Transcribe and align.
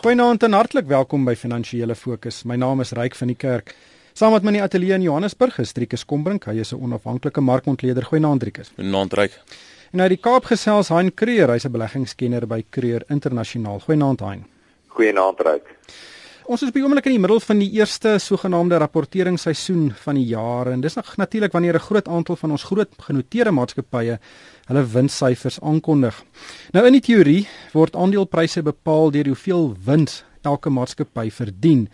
Goeienaand 0.00 0.42
en 0.46 0.54
hartlik 0.56 0.86
welkom 0.88 1.26
by 1.28 1.34
Finansiële 1.36 1.92
Fokus. 1.92 2.38
My 2.48 2.56
naam 2.56 2.80
is 2.80 2.94
Ryk 2.96 3.12
van 3.18 3.28
die 3.28 3.34
Kerk. 3.36 3.74
Saam 4.16 4.32
met 4.32 4.46
my 4.46 4.48
in 4.48 4.56
die 4.56 4.62
ateljee 4.64 4.96
in 4.96 5.02
Johannesburg 5.04 5.58
is 5.60 5.74
Driekus 5.76 6.06
Kombrink. 6.08 6.46
Hy 6.48 6.54
is 6.62 6.72
'n 6.72 6.80
onafhanklike 6.80 7.40
markontleder. 7.40 8.04
Goeienaand 8.08 8.40
Driekus. 8.40 8.70
Goeienaand 8.78 9.12
Ryk. 9.12 9.36
En 9.92 10.00
uit 10.00 10.08
die 10.08 10.16
Kaap 10.16 10.44
gesels 10.44 10.88
Hein 10.88 11.12
Creer, 11.14 11.50
hy's 11.50 11.66
'n 11.66 11.72
beleggingskenner 11.72 12.46
by 12.46 12.64
Creer 12.70 13.02
Internasionaal. 13.10 13.80
Goeienaand 13.80 14.20
Hein. 14.20 14.46
Goeienaand 14.88 15.40
Ryk. 15.40 15.76
Ons 16.50 16.64
is 16.66 16.72
die 16.74 16.80
oomblik 16.82 17.06
in 17.06 17.12
die 17.14 17.22
middel 17.22 17.38
van 17.44 17.60
die 17.62 17.68
eerste 17.78 18.16
sogenaamde 18.18 18.80
rapporteringsseisoen 18.82 19.92
van 20.02 20.16
die 20.18 20.24
jaar 20.32 20.72
en 20.72 20.80
dis 20.82 20.96
natuurlik 20.98 21.52
wanneer 21.54 21.76
'n 21.78 21.86
groot 21.86 22.08
aantal 22.08 22.36
van 22.36 22.50
ons 22.50 22.64
groot 22.64 22.90
genoteerde 22.98 23.50
maatskappye 23.50 24.18
hulle 24.66 24.84
winssyfers 24.86 25.60
aankondig. 25.60 26.24
Nou 26.72 26.86
in 26.86 26.92
die 26.92 27.00
teorie 27.00 27.46
word 27.72 27.94
aandelepryse 27.94 28.62
bepaal 28.62 29.10
deur 29.10 29.26
hoeveel 29.26 29.76
wins 29.84 30.24
elke 30.42 30.70
maatskappy 30.70 31.30
verdien. 31.30 31.88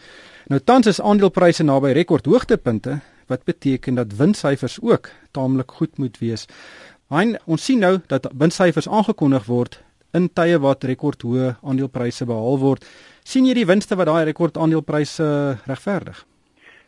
Nou 0.46 0.60
tans 0.60 0.86
is 0.86 1.00
aandelepryse 1.00 1.62
naby 1.62 1.92
rekordhoogtepunte 1.92 3.00
wat 3.26 3.44
beteken 3.44 3.94
dat 3.94 4.16
winssyfers 4.16 4.78
ook 4.80 5.10
taamlik 5.32 5.70
goed 5.70 5.98
moet 5.98 6.18
wees. 6.18 6.46
Hein, 7.08 7.38
ons 7.44 7.64
sien 7.64 7.78
nou 7.78 8.00
dat 8.06 8.30
winssyfers 8.32 8.88
aangekondig 8.88 9.44
word 9.44 9.82
in 10.16 10.28
tye 10.32 10.58
wat 10.62 10.84
rekordhoë 10.88 11.56
aandelepryse 11.62 12.26
behaal 12.28 12.58
word 12.62 12.86
sien 13.26 13.46
jy 13.48 13.56
die 13.58 13.68
winste 13.68 13.98
wat 13.98 14.08
daai 14.10 14.24
rekord 14.28 14.56
aandelepryse 14.56 15.26
regverdig? 15.66 16.22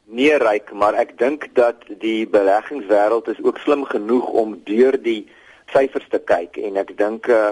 Nee, 0.08 0.36
ryk, 0.40 0.70
maar 0.72 0.96
ek 0.96 1.18
dink 1.20 1.48
dat 1.58 1.82
die 2.00 2.24
beleggingswêreld 2.32 3.26
is 3.28 3.40
ook 3.44 3.58
slim 3.60 3.84
genoeg 3.84 4.28
om 4.42 4.54
deur 4.64 4.96
die 5.02 5.26
syfers 5.72 6.06
te 6.08 6.20
kyk 6.30 6.56
en 6.64 6.78
ek 6.80 6.94
dink 6.96 7.28
uh, 7.28 7.50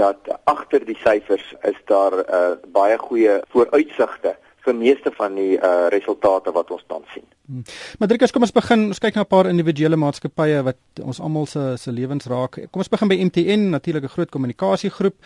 dat 0.00 0.18
agter 0.50 0.82
die 0.88 0.98
syfers 1.04 1.44
is 1.68 1.78
daar 1.90 2.16
uh, 2.24 2.56
baie 2.74 2.96
goeie 2.98 3.36
vooruitsigte 3.54 4.34
vir 4.64 4.74
meeste 4.74 5.12
van 5.16 5.34
die 5.34 5.56
uh, 5.58 5.86
resultate 5.92 6.52
wat 6.52 6.70
ons 6.70 6.84
dan 6.88 7.02
sien. 7.12 7.26
Hmm. 7.46 7.64
Maar 7.98 8.08
Driekus, 8.08 8.32
kom 8.32 8.46
ons 8.46 8.54
begin, 8.56 8.86
ons 8.92 9.02
kyk 9.02 9.14
na 9.14 9.24
'n 9.24 9.32
paar 9.34 9.50
individuele 9.50 9.96
maatskappye 9.96 10.62
wat 10.62 11.02
ons 11.02 11.20
almal 11.20 11.46
se 11.46 11.76
se 11.76 11.92
lewens 11.92 12.26
raak. 12.26 12.60
Kom 12.70 12.80
ons 12.80 12.88
begin 12.88 13.08
by 13.08 13.18
MTN, 13.28 13.70
natuurlik 13.70 14.04
'n 14.04 14.14
groot 14.16 14.30
kommunikasiegroep. 14.30 15.16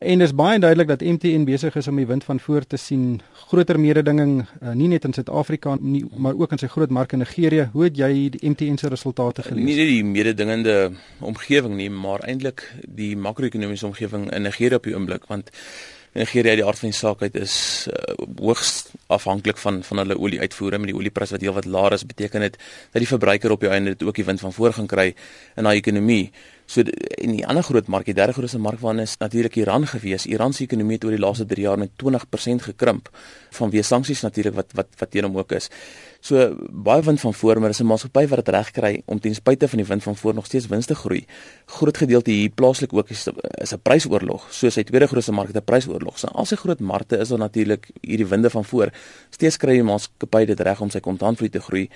En 0.00 0.18
dis 0.18 0.32
baie 0.32 0.58
duidelik 0.58 0.88
dat 0.88 1.02
MTN 1.04 1.42
besig 1.44 1.74
is 1.76 1.88
om 1.88 1.98
die 2.00 2.06
wind 2.08 2.24
van 2.24 2.38
voor 2.40 2.64
te 2.66 2.76
sien. 2.76 3.20
Groter 3.32 3.76
mededinging 3.80 4.46
uh, 4.62 4.72
nie 4.72 4.88
net 4.88 5.04
in 5.04 5.12
Suid-Afrika 5.12 5.76
nie, 5.80 6.06
maar 6.16 6.38
ook 6.40 6.54
in 6.56 6.58
sy 6.62 6.70
groot 6.72 6.90
mark 6.90 7.12
in 7.12 7.20
Nigerië. 7.20 7.68
Hoe 7.74 7.84
het 7.84 8.00
jy 8.00 8.30
die 8.32 8.40
MTN 8.48 8.80
se 8.80 8.88
resultate 8.88 9.44
gelees? 9.44 9.64
Nie 9.64 9.76
net 9.76 9.90
die 9.92 10.04
mededingende 10.04 10.76
omgewing 11.20 11.76
nie, 11.76 11.90
maar 11.92 12.24
eintlik 12.24 12.64
die 12.88 13.12
makro-ekonomiese 13.12 13.90
omgewing 13.90 14.30
in 14.32 14.48
Nigerië 14.48 14.80
op 14.80 14.88
die 14.88 14.96
oomblik 14.96 15.28
want 15.28 15.52
Nigeria 16.12 16.56
die 16.58 16.64
aard 16.66 16.78
van 16.78 16.90
die 16.90 16.98
saak 16.98 17.20
uit 17.22 17.36
is 17.38 17.56
uh, 17.86 18.14
hoogs 18.42 18.90
afhanklik 19.14 19.58
van 19.62 19.82
van 19.86 20.02
hulle 20.02 20.16
olie-uitvoere 20.18 20.78
met 20.78 20.90
die 20.90 20.96
olieprys 20.98 21.30
wat 21.36 21.44
heelwat 21.44 21.68
laer 21.70 21.94
is 21.94 22.06
beteken 22.06 22.42
dit 22.46 22.56
dat 22.58 23.02
die 23.04 23.10
verbruiker 23.10 23.54
op 23.54 23.60
die 23.62 23.70
einde 23.70 23.94
dit 23.94 24.02
ook 24.08 24.18
die 24.18 24.26
wind 24.26 24.42
van 24.42 24.52
voor 24.52 24.74
gaan 24.74 24.90
kry 24.90 25.12
in 25.56 25.68
daai 25.68 25.76
ekonomie. 25.78 26.32
So 26.70 26.82
in 27.18 27.32
die 27.34 27.46
ander 27.46 27.62
groot 27.66 27.88
mark, 27.90 28.06
die 28.06 28.14
derde 28.14 28.32
grootste 28.32 28.58
mark 28.62 28.78
waarna 28.82 29.02
is 29.02 29.16
natuurlik 29.18 29.56
Iran 29.58 29.86
gewees. 29.90 30.26
Iran 30.26 30.52
se 30.54 30.64
ekonomie 30.68 30.98
het 30.98 31.04
oor 31.04 31.16
die 31.16 31.22
laaste 31.22 31.46
3 31.50 31.64
jaar 31.66 31.78
met 31.78 31.90
20% 32.02 32.66
gekrimp 32.68 33.10
vanweë 33.58 33.82
sanksies 33.86 34.22
natuurlik 34.22 34.54
wat 34.54 34.76
wat 34.78 34.94
wat 34.98 35.10
teen 35.10 35.26
hom 35.26 35.38
ook 35.38 35.54
is. 35.58 35.66
So 36.20 36.52
baie 36.70 37.02
wind 37.02 37.20
van 37.20 37.34
voor, 37.34 37.60
maar 37.60 37.68
dis 37.68 37.80
'n 37.80 37.86
maatskappy 37.86 38.26
wat 38.28 38.44
dit 38.44 38.54
reg 38.54 38.70
kry 38.70 39.02
om 39.04 39.20
ten 39.20 39.34
spyte 39.34 39.68
van 39.68 39.78
die 39.78 39.86
wind 39.86 40.02
van 40.02 40.16
voor 40.16 40.34
nog 40.34 40.46
steeds 40.46 40.66
wins 40.66 40.86
te 40.86 40.94
groei. 40.94 41.24
Groot 41.66 41.96
gedeelte 41.96 42.30
hier 42.30 42.50
plaaslik 42.50 42.92
ook 42.92 43.08
is 43.10 43.28
is 43.50 43.72
'n 43.72 43.80
prysoorlog. 43.82 44.52
So 44.52 44.68
sy 44.68 44.82
tweede 44.82 45.06
grootste 45.06 45.32
mark 45.32 45.54
'n 45.54 45.64
prysoorlog. 45.64 46.18
So 46.18 46.26
al 46.26 46.44
sy 46.44 46.56
groot 46.56 46.80
markte 46.80 47.16
is 47.16 47.28
daar 47.28 47.38
natuurlik 47.38 47.90
hierdie 48.00 48.26
winde 48.26 48.50
van 48.50 48.64
voor. 48.64 48.90
Steeds 49.30 49.56
kry 49.56 49.72
die 49.72 49.82
maatskappy 49.82 50.44
dit 50.44 50.60
reg 50.60 50.80
om 50.80 50.90
sy 50.90 51.00
kontantvloei 51.00 51.50
te 51.50 51.60
groei 51.60 51.88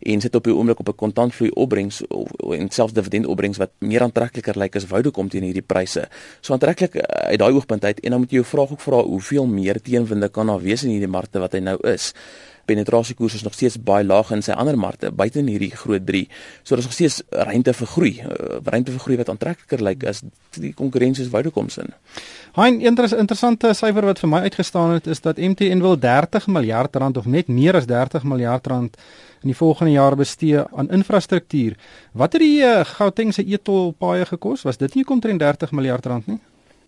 en 0.00 0.20
sit 0.20 0.34
op 0.34 0.44
die 0.44 0.54
oomblik 0.54 0.78
op 0.78 0.88
'n 0.88 0.94
kontantvloei 0.94 1.50
opbrengs 1.50 2.02
en 2.50 2.70
selfs 2.70 2.92
dividend 2.92 3.26
opbrengs 3.26 3.58
wat 3.58 3.70
meer 3.78 4.02
aantrekliker 4.02 4.58
lyk 4.58 4.76
as 4.76 4.86
woude 4.86 5.10
kom 5.10 5.28
teen 5.28 5.42
hierdie 5.42 5.62
pryse. 5.62 6.08
So 6.40 6.52
aantreklik 6.52 6.94
eh, 6.94 7.30
uit 7.30 7.38
daai 7.38 7.52
oogpunt 7.52 7.84
uit 7.84 8.00
en 8.00 8.10
dan 8.10 8.20
moet 8.20 8.30
jy 8.30 8.36
jou 8.36 8.46
vraag 8.46 8.70
ook 8.70 8.80
vra 8.80 9.02
hoeveel 9.02 9.46
meer 9.46 9.80
teenwinde 9.82 10.28
kan 10.28 10.46
daar 10.46 10.60
wees 10.60 10.84
in 10.84 10.90
hierdie 10.90 11.08
markte 11.08 11.38
wat 11.38 11.52
hy 11.52 11.58
nou 11.58 11.78
is 11.88 12.14
penetrasiekoers 12.70 13.38
is 13.40 13.44
nog 13.46 13.56
steeds 13.58 13.78
baie 13.82 14.06
laag 14.06 14.32
in 14.36 14.44
sy 14.46 14.54
ander 14.56 14.78
markte 14.78 15.10
buite 15.10 15.42
in 15.42 15.50
hierdie 15.50 15.72
groot 15.76 16.06
3. 16.06 16.24
So 16.62 16.74
daar's 16.74 16.88
nog 16.88 16.96
steeds 16.96 17.20
ruimte 17.50 17.74
vir 17.80 17.90
groei, 17.94 18.12
uh, 18.24 18.60
ruimte 18.64 18.94
vir 18.96 19.04
groei 19.06 19.18
wat 19.20 19.32
aantrekliker 19.34 19.84
lyk 19.90 20.06
as 20.10 20.22
die 20.58 20.72
konkurrensie 20.76 21.24
is 21.26 21.32
woude 21.32 21.52
koms 21.54 21.78
in. 21.82 21.94
Hein, 22.56 22.80
'n 22.80 22.86
inter 22.90 23.06
interessante 23.18 23.74
syfer 23.74 24.04
wat 24.04 24.18
vir 24.18 24.28
my 24.28 24.40
uitgestaan 24.46 24.90
het 24.98 25.06
is 25.06 25.20
dat 25.20 25.38
MTN 25.38 25.80
wil 25.80 25.98
30 25.98 26.46
miljard 26.46 26.96
rand 26.96 27.16
of 27.16 27.26
net 27.26 27.48
meer 27.48 27.76
as 27.76 27.86
30 27.86 28.24
miljard 28.24 28.66
rand 28.66 28.96
in 29.42 29.48
die 29.48 29.56
volgende 29.56 29.92
jaar 29.92 30.16
bestee 30.16 30.64
aan 30.76 30.90
infrastruktuur. 30.90 31.76
Wat 32.12 32.32
het 32.32 32.42
die 32.42 32.60
uh, 32.60 32.84
Gauteng 32.84 33.32
se 33.34 33.44
etolpaaie 33.44 34.26
gekos? 34.26 34.62
Was 34.62 34.76
dit 34.76 34.94
nie 34.94 35.06
omtrent 35.06 35.40
30 35.40 35.72
miljard 35.72 36.06
rand 36.06 36.26
nie? 36.26 36.40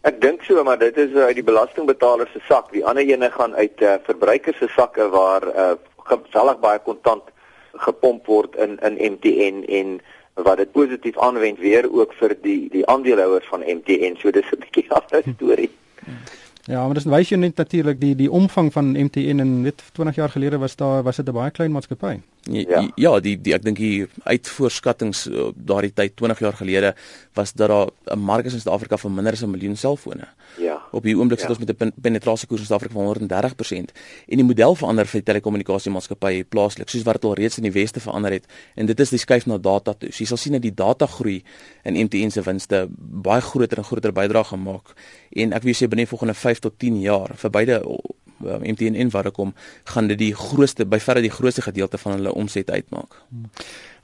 Ek 0.03 0.17
dink 0.21 0.43
so, 0.43 0.63
maar 0.67 0.79
dit 0.79 0.97
is 0.99 1.13
uh, 1.15 1.29
uit 1.31 1.39
die 1.39 1.47
belastingbetaler 1.47 2.27
se 2.33 2.41
sak. 2.49 2.73
Die 2.75 2.83
ander 2.83 3.07
ene 3.07 3.29
gaan 3.31 3.55
uit 3.55 3.83
uh, 3.87 4.01
verbruikers 4.03 4.59
se 4.59 4.67
sakke 4.75 5.07
waar 5.13 5.47
uh, 5.47 5.75
geweldig 6.11 6.59
baie 6.65 6.81
kontant 6.83 7.31
gepomp 7.85 8.27
word 8.27 8.59
in 8.59 8.79
in 8.83 8.99
MTN 9.13 9.63
en 9.69 10.01
wat 10.35 10.59
dit 10.59 10.73
positief 10.73 11.19
aanwend 11.19 11.63
weer 11.63 11.87
ook 11.87 12.17
vir 12.19 12.35
die 12.43 12.67
die 12.73 12.83
aandeelhouers 12.91 13.47
van 13.53 13.63
MTN. 13.63 14.19
So 14.19 14.35
dis 14.35 14.51
'n 14.51 14.59
bietjie 14.65 14.89
'n 14.89 14.97
ander 14.99 15.23
storie. 15.37 15.71
Ja, 16.71 16.84
maar 16.87 16.95
dis 16.95 17.09
wys 17.11 17.33
jy 17.33 17.37
net 17.43 17.56
natuurlik 17.59 17.99
die 18.00 18.15
die 18.15 18.31
omvang 18.31 18.69
van 18.73 18.93
MTN 18.95 19.43
en 19.43 19.55
net 19.65 19.83
20 19.93 20.15
jaar 20.21 20.31
gelede 20.31 20.61
was 20.62 20.77
daar 20.77 21.03
was 21.03 21.17
dit 21.17 21.28
'n 21.28 21.33
baie 21.33 21.50
klein 21.50 21.73
maatskappy. 21.73 22.21
Ja, 22.50 22.89
ja 22.99 23.21
die 23.23 23.37
die 23.39 23.53
ek 23.55 23.62
dink 23.62 23.78
die 23.78 24.06
uitvoerskattings 24.27 25.28
uh, 25.31 25.51
daardie 25.55 25.93
tyd 25.95 26.17
20 26.19 26.41
jaar 26.43 26.56
gelede 26.59 26.95
was 27.39 27.53
dat 27.53 27.69
daar 27.69 27.91
'n 28.11 28.19
mark 28.19 28.45
is 28.47 28.53
in 28.53 28.61
Suid-Afrika 28.61 28.97
van 28.97 29.15
minder 29.15 29.33
as 29.33 29.43
'n 29.43 29.51
miljoen 29.51 29.77
selfone. 29.77 30.27
Ja. 30.59 30.83
Op 30.91 31.03
die 31.03 31.17
oomblik 31.17 31.39
sit 31.39 31.49
ja. 31.49 31.55
ons 31.55 31.65
met 31.65 31.71
'n 31.71 31.77
pen 31.77 31.93
penetrasiekoers 32.01 32.61
in 32.61 32.67
Suid-Afrika 32.67 32.95
van 32.95 33.06
130% 33.06 33.93
en 34.27 34.37
die 34.37 34.45
model 34.45 34.75
verander 34.75 35.06
vir 35.06 35.21
die 35.21 35.33
telekommunikasiemaatskappye 35.33 36.45
plaaslik 36.45 36.89
soos 36.89 37.03
wat 37.03 37.15
dit 37.15 37.25
al 37.25 37.34
reeds 37.34 37.56
in 37.56 37.62
die 37.62 37.72
weste 37.72 38.01
verander 38.01 38.33
het 38.33 38.47
en 38.75 38.87
dit 38.87 39.01
is 39.01 39.11
die 39.11 39.19
skuif 39.19 39.47
na 39.47 39.59
data 39.59 39.93
toe. 39.93 40.11
So 40.11 40.19
jy 40.19 40.27
sal 40.27 40.37
sien 40.37 40.53
dat 40.53 40.62
die 40.62 40.75
data 40.75 41.06
groei 41.06 41.45
in 41.84 41.95
MTN 41.95 42.31
se 42.31 42.43
winste 42.43 42.89
baie 42.99 43.41
groter 43.41 43.78
en 43.78 43.84
groter 43.84 44.12
bydra 44.12 44.43
gemaak 44.43 44.95
en 45.31 45.53
ek 45.53 45.62
wil 45.62 45.75
sê 45.75 45.89
binne 45.89 46.06
volgende 46.06 46.34
5 46.53 46.67
tot 46.69 46.79
10 46.79 47.01
jaar 47.01 47.33
vir 47.43 47.55
beide 47.59 47.81
MTN 48.43 48.95
en 48.95 49.11
Vodacom 49.11 49.55
gaan 49.85 50.07
dit 50.07 50.19
die 50.19 50.35
grootste 50.35 50.87
by 50.87 51.01
verre 51.01 51.23
die 51.23 51.31
grootste 51.31 51.63
gedeelte 51.63 51.99
van 51.99 52.19
hulle 52.19 52.35
omset 52.35 52.71
uitmaak. 52.71 53.17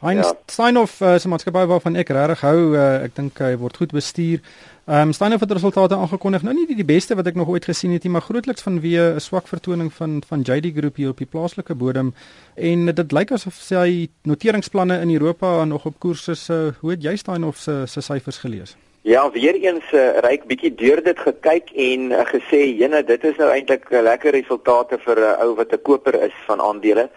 Hein 0.01 0.17
ja. 0.17 0.33
Steinhoff 0.47 1.01
uh, 1.01 1.17
se 1.19 1.29
maatskappy 1.29 1.65
waarvan 1.67 1.99
ek 1.99 2.13
regtig 2.15 2.45
hou, 2.47 2.59
uh, 2.77 3.03
ek 3.03 3.17
dink 3.17 3.41
hy 3.43 3.57
word 3.59 3.81
goed 3.81 3.95
bestuur. 3.97 4.43
Ehm 4.89 5.11
um, 5.11 5.13
Steinhoff 5.13 5.43
het 5.45 5.53
resultate 5.53 5.97
aangekondig. 5.97 6.45
Nou 6.47 6.55
nie 6.57 6.67
die, 6.71 6.79
die 6.79 6.87
beste 6.87 7.17
wat 7.19 7.27
ek 7.29 7.37
nog 7.37 7.51
ooit 7.53 7.67
gesien 7.69 7.93
het 7.93 8.07
nie, 8.07 8.13
maar 8.15 8.25
grootliks 8.25 8.65
vanweë 8.65 9.19
'n 9.19 9.21
swak 9.21 9.49
vertoning 9.51 9.93
van 9.93 10.23
van 10.29 10.41
JD 10.41 10.73
Groep 10.79 10.97
hier 10.97 11.11
op 11.11 11.19
die 11.19 11.27
plaaslike 11.27 11.75
bodem 11.75 12.15
en 12.55 12.87
dit 12.95 13.13
lyk 13.13 13.33
asof 13.33 13.55
sy 13.55 14.09
noteringsplanne 14.23 15.01
in 15.01 15.11
Europa 15.11 15.65
nog 15.65 15.85
op 15.85 15.99
koers 15.99 16.29
is. 16.29 16.49
Uh, 16.49 16.71
hoe 16.81 16.91
het 16.91 17.03
jy 17.03 17.17
Steinhoff 17.17 17.59
se 17.59 17.83
se 17.87 18.01
syfers 18.01 18.39
gelees? 18.39 18.77
Ja, 19.09 19.31
weer 19.31 19.55
eens 19.55 19.93
uh, 19.97 20.19
ryk 20.21 20.43
bietjie 20.45 20.75
deur 20.77 21.01
dit 21.01 21.21
gekyk 21.25 21.71
en 21.81 22.11
uh, 22.13 22.25
gesê, 22.29 22.59
"Jene, 22.77 22.99
dit 23.09 23.23
is 23.25 23.39
nou 23.41 23.47
eintlik 23.49 23.89
'n 23.89 23.95
uh, 23.95 24.03
lekker 24.03 24.35
resultate 24.37 24.99
vir 25.05 25.17
'n 25.17 25.23
uh, 25.29 25.45
ou 25.45 25.55
wat 25.57 25.73
'n 25.73 25.81
koper 25.83 26.15
is 26.27 26.37
van 26.47 26.61
aandele. 26.61 27.09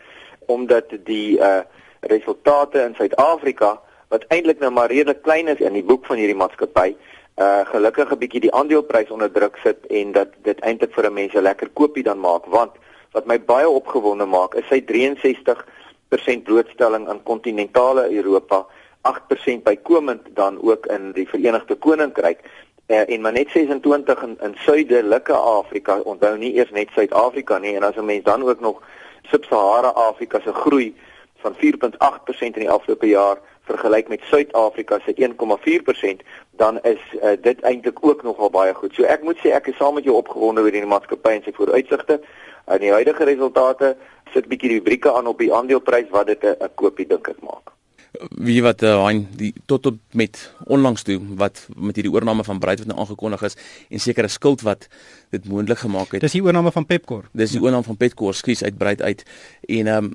Omdat 0.47 0.85
die 1.03 1.37
uh 1.39 1.59
resultate 1.99 2.79
in 2.79 2.95
Suid-Afrika 2.95 3.81
wat 4.07 4.23
eintlik 4.27 4.59
nou 4.59 4.71
maar 4.71 4.87
redelik 4.87 5.21
klein 5.21 5.47
is 5.47 5.59
in 5.59 5.73
die 5.73 5.83
boek 5.83 6.05
van 6.05 6.17
hierdie 6.17 6.39
maatskappy, 6.43 6.95
uh 7.37 7.65
gelukkig 7.65 8.11
'n 8.11 8.19
bietjie 8.23 8.41
die 8.47 8.53
aandeleprys 8.53 9.11
onder 9.11 9.31
druk 9.31 9.59
sit 9.63 9.85
en 9.87 10.11
dat 10.11 10.29
dit 10.43 10.59
eintlik 10.59 10.93
vir 10.93 11.05
'n 11.05 11.13
mens 11.13 11.33
'n 11.33 11.43
lekker 11.43 11.69
koopie 11.73 12.03
dan 12.03 12.19
maak, 12.19 12.45
want 12.45 12.71
wat 13.11 13.25
my 13.25 13.39
baie 13.39 13.69
opgewonde 13.69 14.25
maak, 14.25 14.55
is 14.55 14.67
sy 14.67 14.79
63% 14.79 16.43
blootstelling 16.43 17.09
aan 17.09 17.23
kontinentale 17.23 18.07
Europa 18.11 18.65
8% 19.01 19.63
bykomend 19.63 20.21
dan 20.33 20.61
ook 20.61 20.85
in 20.85 21.11
die 21.11 21.27
Verenigde 21.27 21.75
Koninkryk 21.75 22.39
uh, 22.87 23.09
en 23.09 23.21
maar 23.21 23.31
net 23.31 23.49
26 23.49 24.23
in, 24.23 24.37
in 24.41 24.55
suidelike 24.55 25.33
Afrika 25.33 25.99
onthou 25.99 26.37
nie 26.37 26.53
eers 26.53 26.71
net 26.71 26.89
Suid-Afrika 26.93 27.57
nie 27.57 27.75
en 27.75 27.83
as 27.83 27.95
'n 27.95 28.05
mens 28.05 28.23
dan 28.23 28.43
ook 28.43 28.59
nog 28.59 28.81
Sub-Sahara 29.21 29.87
Afrika 29.87 30.39
se 30.39 30.53
groei 30.53 30.95
van 31.37 31.55
4.8% 31.55 32.39
in 32.39 32.51
die 32.65 32.69
afgelope 32.69 33.07
jaar 33.07 33.37
vergelyk 33.61 34.07
met 34.07 34.21
Suid-Afrika 34.23 34.99
se 35.05 35.13
1.4% 35.15 36.25
dan 36.51 36.81
is 36.81 37.01
uh, 37.13 37.29
dit 37.41 37.61
eintlik 37.61 37.97
ook 38.01 38.23
nogal 38.23 38.49
baie 38.49 38.73
goed. 38.73 38.93
So 38.93 39.03
ek 39.03 39.23
moet 39.23 39.39
sê 39.41 39.53
ek 39.55 39.67
is 39.71 39.77
saam 39.79 39.97
met 39.97 40.03
jou 40.03 40.15
opgewonde 40.15 40.61
oor 40.61 40.71
die 40.71 40.85
maatskappy 40.85 41.37
en 41.37 41.45
sy 41.45 41.53
vooruitsigte. 41.57 42.19
En 42.65 42.79
die 42.83 42.91
huidige 42.91 43.23
resultate 43.23 43.95
sit 44.33 44.47
bietjie 44.51 44.69
die 44.69 44.79
rubrieke 44.79 45.13
aan 45.13 45.27
op 45.27 45.41
die 45.41 45.53
aandeleprys 45.53 46.09
wat 46.13 46.27
dit 46.27 46.43
'n 46.43 46.73
koopie 46.75 47.07
dink 47.07 47.27
ek 47.27 47.41
maak. 47.41 47.73
Wie 48.43 48.59
wat 48.63 48.83
uh, 48.83 48.97
hy 49.05 49.21
die 49.39 49.51
tot 49.71 49.85
op 49.85 49.99
met 50.19 50.39
onlangs 50.67 51.05
toe 51.07 51.17
wat 51.39 51.63
met 51.75 51.95
hierdie 51.95 52.11
oorneem 52.11 52.43
van 52.43 52.59
Bright 52.59 52.83
wat 52.83 52.89
nou 52.91 52.99
aangekondig 52.99 53.45
is 53.47 53.55
en 53.89 54.03
sekere 54.03 54.27
skuld 54.27 54.65
wat 54.67 54.87
dit 55.31 55.47
moontlik 55.47 55.79
gemaak 55.79 56.11
het. 56.11 56.25
Dis 56.25 56.35
die 56.35 56.43
oorneem 56.43 56.71
van 56.71 56.85
Pepkor. 56.85 57.29
Dis 57.31 57.55
die 57.55 57.61
oorneem 57.63 57.85
van 57.87 57.97
Pepkor 57.97 58.35
skuis 58.35 58.63
uit 58.63 58.77
Bright 58.77 59.01
uit 59.01 59.23
en 59.67 59.87
ehm 59.87 60.11
um, 60.11 60.13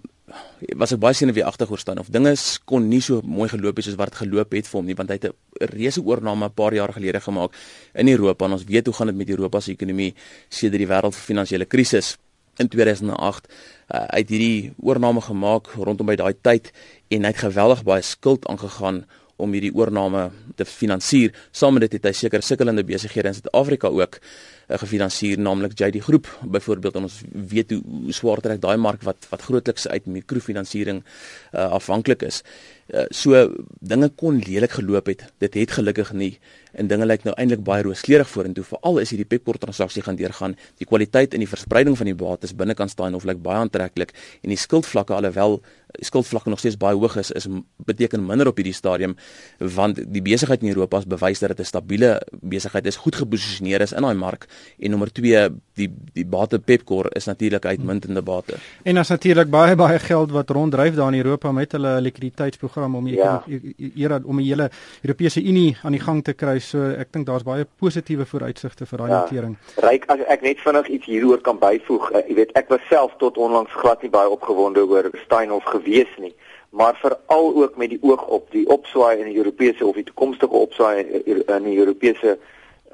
was 0.75 0.91
ek 0.91 0.99
baie 0.99 1.15
senuweeagtig 1.15 1.71
oor 1.71 1.79
staan 1.79 2.01
of 2.03 2.09
dinge 2.11 2.33
kon 2.67 2.89
nie 2.91 2.99
so 3.05 3.21
mooi 3.23 3.47
geloop 3.49 3.79
het 3.79 3.87
soos 3.87 3.99
wat 4.01 4.17
geloop 4.19 4.57
het 4.59 4.67
vir 4.67 4.79
hom 4.81 4.89
nie 4.91 4.97
want 4.99 5.13
hy 5.13 5.19
het 5.21 5.31
'n 5.31 5.71
reuse 5.71 6.03
oorneem 6.03 6.43
'n 6.43 6.51
paar 6.51 6.75
jaar 6.75 6.93
gelede 6.93 7.21
gemaak 7.21 7.55
in 7.95 8.09
Europa 8.09 8.45
en 8.45 8.53
ons 8.53 8.65
weet 8.65 8.87
hoe 8.87 8.95
gaan 8.95 9.07
dit 9.07 9.17
met 9.17 9.31
Europa 9.31 9.61
se 9.61 9.71
ekonomie 9.71 10.15
sedert 10.49 10.83
die 10.83 10.89
wêreld 10.89 11.15
finansiële 11.15 11.65
krisis 11.65 12.17
in 12.59 12.69
2008 12.69 13.47
uh, 13.95 14.05
uit 14.05 14.29
hierdie 14.29 14.73
oorneem 14.83 15.21
gemaak 15.21 15.69
rondom 15.77 16.07
by 16.07 16.17
daai 16.17 16.35
tyd 16.43 16.73
en 17.09 17.25
hy 17.25 17.33
het 17.33 17.45
geweldig 17.45 17.85
baie 17.87 18.03
skuld 18.03 18.47
aangegaan 18.51 19.05
om 19.37 19.53
hierdie 19.53 19.75
oorneem 19.77 20.31
te 20.57 20.65
finansier. 20.65 21.35
Saam 21.53 21.77
met 21.77 21.87
dit 21.87 21.99
het 21.99 22.09
hy 22.09 22.15
seker 22.17 22.45
sukkelende 22.45 22.85
besighede 22.89 23.33
in 23.33 23.37
Suid-Afrika 23.37 23.91
ook 23.93 24.21
uh, 24.69 24.79
gefinansier 24.79 25.39
naamlik 25.39 25.77
JD 25.79 26.03
Groep 26.03 26.29
byvoorbeeld 26.43 26.95
en 26.95 27.09
ons 27.09 27.21
weet 27.31 27.71
hoe, 27.71 27.83
hoe 27.85 28.13
swaar 28.13 28.43
trek 28.45 28.61
daai 28.61 28.77
mark 28.77 29.03
wat 29.03 29.27
wat 29.31 29.43
grootliks 29.43 29.89
uit 29.89 30.07
mikrofinansiering 30.07 31.03
uh, 31.03 31.71
afhanklik 31.79 32.23
is. 32.23 32.43
Uh, 32.87 33.03
so 33.11 33.35
dinge 33.81 34.09
kon 34.15 34.39
lelik 34.39 34.77
geloop 34.79 35.07
het. 35.11 35.25
Dit 35.43 35.55
het 35.55 35.71
gelukkig 35.79 36.13
nie 36.13 36.39
en 36.77 36.91
dinge 36.91 37.07
lyk 37.09 37.25
nou 37.25 37.33
eintlik 37.41 37.63
baie 37.65 37.83
rooskleurig 37.83 38.29
vorentoe. 38.29 38.65
Veral 38.69 39.01
is 39.01 39.11
hierdie 39.11 39.27
Pepkor 39.27 39.57
transaksie 39.59 40.03
gaan 40.05 40.19
deurgaan. 40.19 40.55
Die 40.77 40.87
kwaliteit 40.87 41.35
en 41.35 41.41
die 41.41 41.49
verspreiding 41.49 41.97
van 41.97 42.11
die 42.11 42.15
bates 42.15 42.53
binnekant 42.55 42.93
staan 42.93 43.17
of 43.17 43.25
lyk 43.25 43.41
baie 43.43 43.63
aantreklik 43.65 44.13
en 44.43 44.53
die 44.53 44.61
skuldvlakke 44.61 45.17
alhoewel 45.17 45.63
skuldvlakke 46.05 46.51
nog 46.53 46.61
steeds 46.61 46.77
baie 46.77 46.97
hoog 46.97 47.17
is, 47.17 47.31
is 47.31 47.47
beteken 47.89 48.25
minder 48.27 48.51
op 48.51 48.59
hierdie 48.61 48.75
stadium 48.77 49.17
want 49.59 50.01
die 50.13 50.23
besigheid 50.23 50.63
in 50.63 50.75
Europa 50.75 51.01
het 51.03 51.09
bewys 51.09 51.41
dat 51.41 51.55
dit 51.55 51.61
'n 51.61 51.71
stabiele 51.73 52.11
besigheid 52.43 52.87
is, 52.87 52.97
goed 52.97 53.17
geposisioneer 53.17 53.81
is 53.81 53.93
in 53.93 54.03
daai 54.03 54.15
mark 54.15 54.47
en 54.79 54.91
nommer 54.91 55.13
2 55.13 55.49
die 55.77 55.89
die 56.17 56.25
bate 56.25 56.59
Pepkor 56.59 57.09
is 57.17 57.27
natuurlik 57.29 57.65
uitmuntende 57.65 58.23
bate. 58.23 58.57
En 58.83 58.95
daar's 58.95 59.09
natuurlik 59.09 59.51
baie 59.51 59.77
baie 59.77 59.99
geld 59.99 60.31
wat 60.33 60.51
ronddryf 60.51 60.95
daar 60.95 61.13
in 61.13 61.19
Europa 61.25 61.53
met 61.53 61.73
hulle 61.73 62.01
likwiditeitsprogram 62.01 62.95
om 62.95 63.07
hier 63.07 63.17
ja. 63.17 64.23
om 64.25 64.37
die 64.37 64.49
hele 64.49 64.71
Europese 65.03 65.43
Unie 65.43 65.77
aan 65.83 65.93
die 65.93 66.01
gang 66.01 66.25
te 66.25 66.33
kry. 66.33 66.59
So 66.59 66.91
ek 66.97 67.13
dink 67.13 67.27
daar's 67.27 67.45
baie 67.45 67.67
positiewe 67.79 68.27
vooruitsigte 68.27 68.87
vir 68.87 68.99
daai 68.99 69.11
ja. 69.11 69.21
notering. 69.21 69.57
Ryk 69.85 70.09
as 70.13 70.25
ek 70.33 70.43
net 70.43 70.65
vinnig 70.65 70.89
iets 70.89 71.07
hieroor 71.07 71.45
kan 71.45 71.61
byvoeg. 71.61 72.11
Uh, 72.13 72.25
jy 72.29 72.41
weet 72.41 72.57
ek 72.59 72.73
was 72.73 72.85
self 72.89 73.17
tot 73.21 73.37
onlangs 73.37 73.73
glad 73.77 74.03
nie 74.03 74.13
baie 74.13 74.31
opgewonde 74.31 74.87
oor 74.89 75.11
Steinhoff 75.27 75.69
gewees 75.77 76.13
nie 76.23 76.35
maar 76.77 76.97
veral 77.01 77.55
ook 77.55 77.77
met 77.77 77.89
die 77.89 77.99
oog 78.03 78.27
op 78.27 78.51
die 78.51 78.69
opswaai 78.69 79.19
in 79.19 79.25
die 79.31 79.37
Europese 79.37 79.87
of 79.87 79.95
die 79.95 80.05
toekomstige 80.05 80.53
opswaai 80.53 81.05
in 81.05 81.63
die 81.65 81.79
Europese 81.79 82.39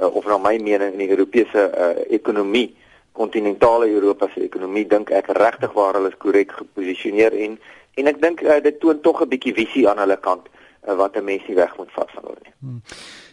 uh, 0.00 0.06
of 0.06 0.24
na 0.24 0.38
my 0.38 0.58
mening 0.58 0.92
in 0.92 0.98
die 0.98 1.10
Europese 1.10 1.70
uh, 1.70 2.14
ekonomie, 2.14 2.74
kontinentale 3.12 3.88
Europa 3.90 4.28
se 4.34 4.40
ekonomie 4.40 4.86
dink 4.88 5.10
ek 5.10 5.28
regtig 5.36 5.72
waar 5.76 5.98
hulle 5.98 6.08
is 6.08 6.18
korrek 6.18 6.52
geposisioneer 6.52 7.36
en 7.46 7.58
en 8.00 8.08
ek 8.08 8.20
dink 8.22 8.40
uh, 8.42 8.60
dit 8.64 8.78
toon 8.80 9.00
tog 9.00 9.20
'n 9.22 9.28
bietjie 9.28 9.54
visie 9.54 9.88
aan 9.88 9.98
hulle 10.00 10.16
kant 10.16 10.48
uh, 10.48 10.96
wat 10.96 11.16
'n 11.16 11.24
mens 11.24 11.42
nie 11.48 11.56
weg 11.56 11.76
moet 11.76 11.90
hulle 11.94 12.36
nie. 12.42 12.52
Hmm. 12.60 12.80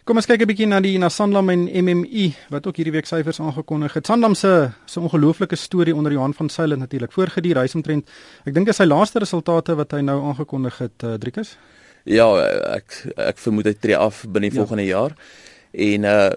Kom 0.04 0.18
ons 0.18 0.26
kyk 0.26 0.42
'n 0.42 0.48
bietjie 0.48 0.68
na 0.68 0.80
die 0.80 0.98
na 0.98 1.10
Sanlam 1.10 1.50
en 1.50 1.70
MMI 1.70 2.36
wat 2.50 2.68
ook 2.68 2.76
hierdie 2.76 2.92
week 2.92 3.06
syfers 3.06 3.40
aangekondig 3.40 3.94
het. 3.94 4.06
Sanlam 4.06 4.36
se 4.36 4.72
se 4.86 5.00
ongelooflike 5.00 5.56
storie 5.56 5.96
onder 5.96 6.12
Johan 6.12 6.34
van 6.34 6.50
Sail 6.50 6.70
het 6.70 6.80
natuurlik 6.80 7.12
voorgedier 7.12 7.58
hy 7.58 7.68
omtrent 7.74 8.10
ek 8.46 8.54
dink 8.54 8.68
is 8.68 8.76
sy 8.76 8.86
laaste 8.86 9.20
resultate 9.20 9.76
wat 9.76 9.92
hy 9.92 10.02
nou 10.02 10.22
aangekondig 10.22 10.78
het 10.78 11.04
uh, 11.04 11.14
Driekus. 11.14 11.58
Ja, 12.04 12.28
ek 12.76 13.06
ek 13.18 13.38
vermoed 13.38 13.66
hy 13.66 13.74
tree 13.74 13.98
af 13.98 14.26
binne 14.28 14.50
ja. 14.50 14.56
volgende 14.56 14.86
jaar 14.86 15.16
en 15.72 16.04
uh 16.04 16.30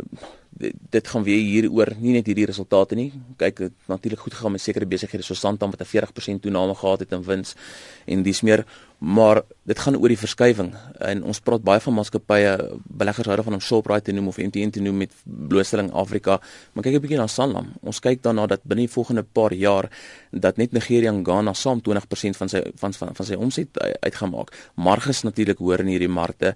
dit, 0.63 0.75
dit 0.91 1.09
gaan 1.09 1.25
weer 1.27 1.41
hier 1.41 1.69
oor 1.71 1.93
nie 1.99 2.15
net 2.17 2.29
hierdie 2.29 2.47
resultate 2.51 2.97
nie. 2.99 3.09
Kyk, 3.41 3.65
dit 3.67 3.91
natuurlik 3.91 4.21
goed 4.21 4.37
gegaan 4.37 4.55
met 4.57 4.63
sekere 4.63 4.89
besighede 4.89 5.25
so 5.27 5.35
Santam 5.35 5.73
wat 5.75 5.83
'n 5.83 5.91
40% 5.91 6.43
toename 6.43 6.75
gehad 6.75 7.01
het 7.01 7.13
in 7.13 7.23
wins 7.23 7.55
en 8.07 8.23
dis 8.23 8.43
meer. 8.43 8.65
Maar 8.99 9.43
dit 9.67 9.79
gaan 9.79 9.97
oor 9.97 10.09
die 10.09 10.19
verskuiwing 10.19 10.75
en 10.99 11.23
ons 11.27 11.41
praat 11.41 11.63
baie 11.63 11.81
van 11.81 11.95
maatskappye 11.95 12.79
beleggers 12.87 13.27
hou 13.27 13.37
daarvan 13.37 13.55
om 13.55 13.61
Shoprite 13.61 14.03
te 14.03 14.13
noem 14.13 14.29
of 14.29 14.39
MTN 14.39 14.71
te 14.71 14.81
noem 14.81 14.97
met 14.97 15.13
blootstelling 15.25 15.91
Afrika. 15.93 16.41
Maar 16.73 16.85
kyk 16.85 16.95
'n 16.95 17.01
bietjie 17.01 17.19
na 17.19 17.27
Sanlam. 17.27 17.73
Ons 17.83 17.99
kyk 18.01 18.23
daarna 18.23 18.47
dat 18.47 18.61
binne 18.63 18.87
die 18.87 18.95
volgende 18.95 19.23
paar 19.23 19.53
jaar 19.53 19.91
dat 20.31 20.57
net 20.57 20.73
Nigeria 20.73 21.11
en 21.11 21.25
Ghana 21.25 21.53
saam 21.53 21.81
20% 21.81 22.37
van 22.37 22.49
sy 22.49 22.63
van 22.77 22.93
van, 22.93 23.15
van 23.15 23.27
sy 23.27 23.35
omset 23.35 23.69
uitgemaak. 24.01 24.71
Marges 24.75 25.23
natuurlik 25.23 25.59
hoor 25.59 25.81
in 25.81 25.87
hierdie 25.87 26.09
markte 26.09 26.55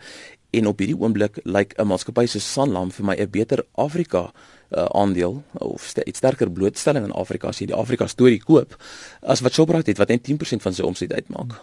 en 0.57 0.67
op 0.71 0.79
hierdie 0.83 0.99
oomblik 0.99 1.41
lyk 1.45 1.75
'n 1.79 1.87
maatskappy 1.87 2.27
so 2.27 2.39
Sanlam 2.39 2.91
vir 2.91 3.05
my 3.05 3.15
'n 3.17 3.31
beter 3.31 3.65
Afrika 3.75 4.33
uh, 4.71 4.85
aandeel 4.85 5.43
of 5.53 5.83
st 5.83 5.99
iets 6.05 6.19
sterker 6.19 6.51
blootstelling 6.51 7.05
in 7.05 7.13
Afrika 7.13 7.49
as 7.49 7.59
jy 7.59 7.67
die 7.67 7.75
Afrika 7.75 8.07
storie 8.07 8.43
koop 8.43 8.77
as 9.23 9.41
wat 9.41 9.53
Shoprite 9.53 9.91
het 9.91 9.99
wat 9.99 10.09
net 10.09 10.29
10% 10.29 10.63
van 10.63 10.75
sy 10.75 10.83
omset 10.83 11.13
uitmaak. 11.13 11.61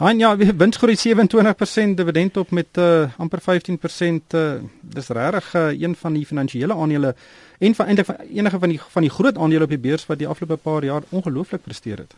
En 0.00 0.18
ja, 0.18 0.36
winsgroei 0.36 0.96
27% 0.96 1.94
dividend 1.94 2.36
op 2.36 2.50
met 2.50 2.66
uh, 2.78 3.10
amper 3.16 3.40
15%. 3.40 4.32
Uh, 4.34 4.52
dis 4.80 5.08
regtig 5.08 5.54
uh, 5.54 5.80
een 5.80 5.96
van 5.96 6.12
die 6.12 6.26
finansiële 6.26 6.74
aandele 6.74 7.14
en 7.58 7.74
van 7.74 7.86
eintlik 7.86 8.06
van 8.06 8.16
enige 8.16 8.58
van 8.58 8.68
die 8.68 8.80
van 8.80 9.02
die 9.02 9.10
groot 9.10 9.38
aandele 9.38 9.64
op 9.64 9.68
die 9.68 9.78
beurs 9.78 10.06
wat 10.06 10.18
die 10.18 10.28
afgelope 10.28 10.62
paar 10.62 10.84
jaar 10.84 11.02
ongelooflik 11.08 11.62
presteer 11.62 11.98
het. 11.98 12.14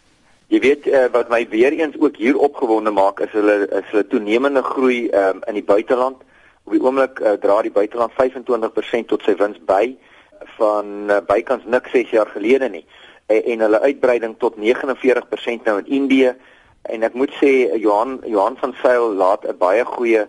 Jy 0.53 0.59
weet 0.61 0.87
uh, 0.87 1.07
wat 1.15 1.31
my 1.33 1.47
weer 1.49 1.73
eens 1.73 1.95
ook 1.97 2.17
hier 2.21 2.37
opgewonde 2.37 2.91
maak 2.93 3.23
is 3.25 3.31
hulle 3.33 3.55
is 3.73 3.87
hulle 3.89 4.05
toenemende 4.07 4.61
groei 4.63 5.09
um, 5.09 5.39
in 5.49 5.57
die 5.57 5.65
buiteland. 5.65 6.19
Op 6.69 6.75
die 6.75 6.81
oomblik 6.83 7.23
uh, 7.23 7.39
dra 7.41 7.55
die 7.65 7.73
buiteland 7.73 8.13
25% 8.19 9.09
tot 9.09 9.25
sy 9.25 9.33
wins 9.39 9.57
by 9.65 9.95
van 10.59 11.09
uh, 11.09 11.23
bykans 11.25 11.65
niks 11.65 11.95
6 11.97 12.13
jaar 12.13 12.29
gelede 12.35 12.69
nie. 12.69 12.83
En, 13.33 13.41
en 13.55 13.65
hulle 13.65 13.81
uitbreiding 13.81 14.35
tot 14.45 14.59
49% 14.61 15.65
nou 15.71 15.79
in 15.81 15.89
Indië 16.03 16.35
en 16.93 17.09
ek 17.09 17.17
moet 17.17 17.33
sê 17.41 17.55
Johan 17.81 18.19
Johan 18.29 18.61
van 18.61 18.77
Sail 18.83 19.09
laat 19.23 19.49
'n 19.49 19.57
baie 19.57 19.89
goeie 19.95 20.27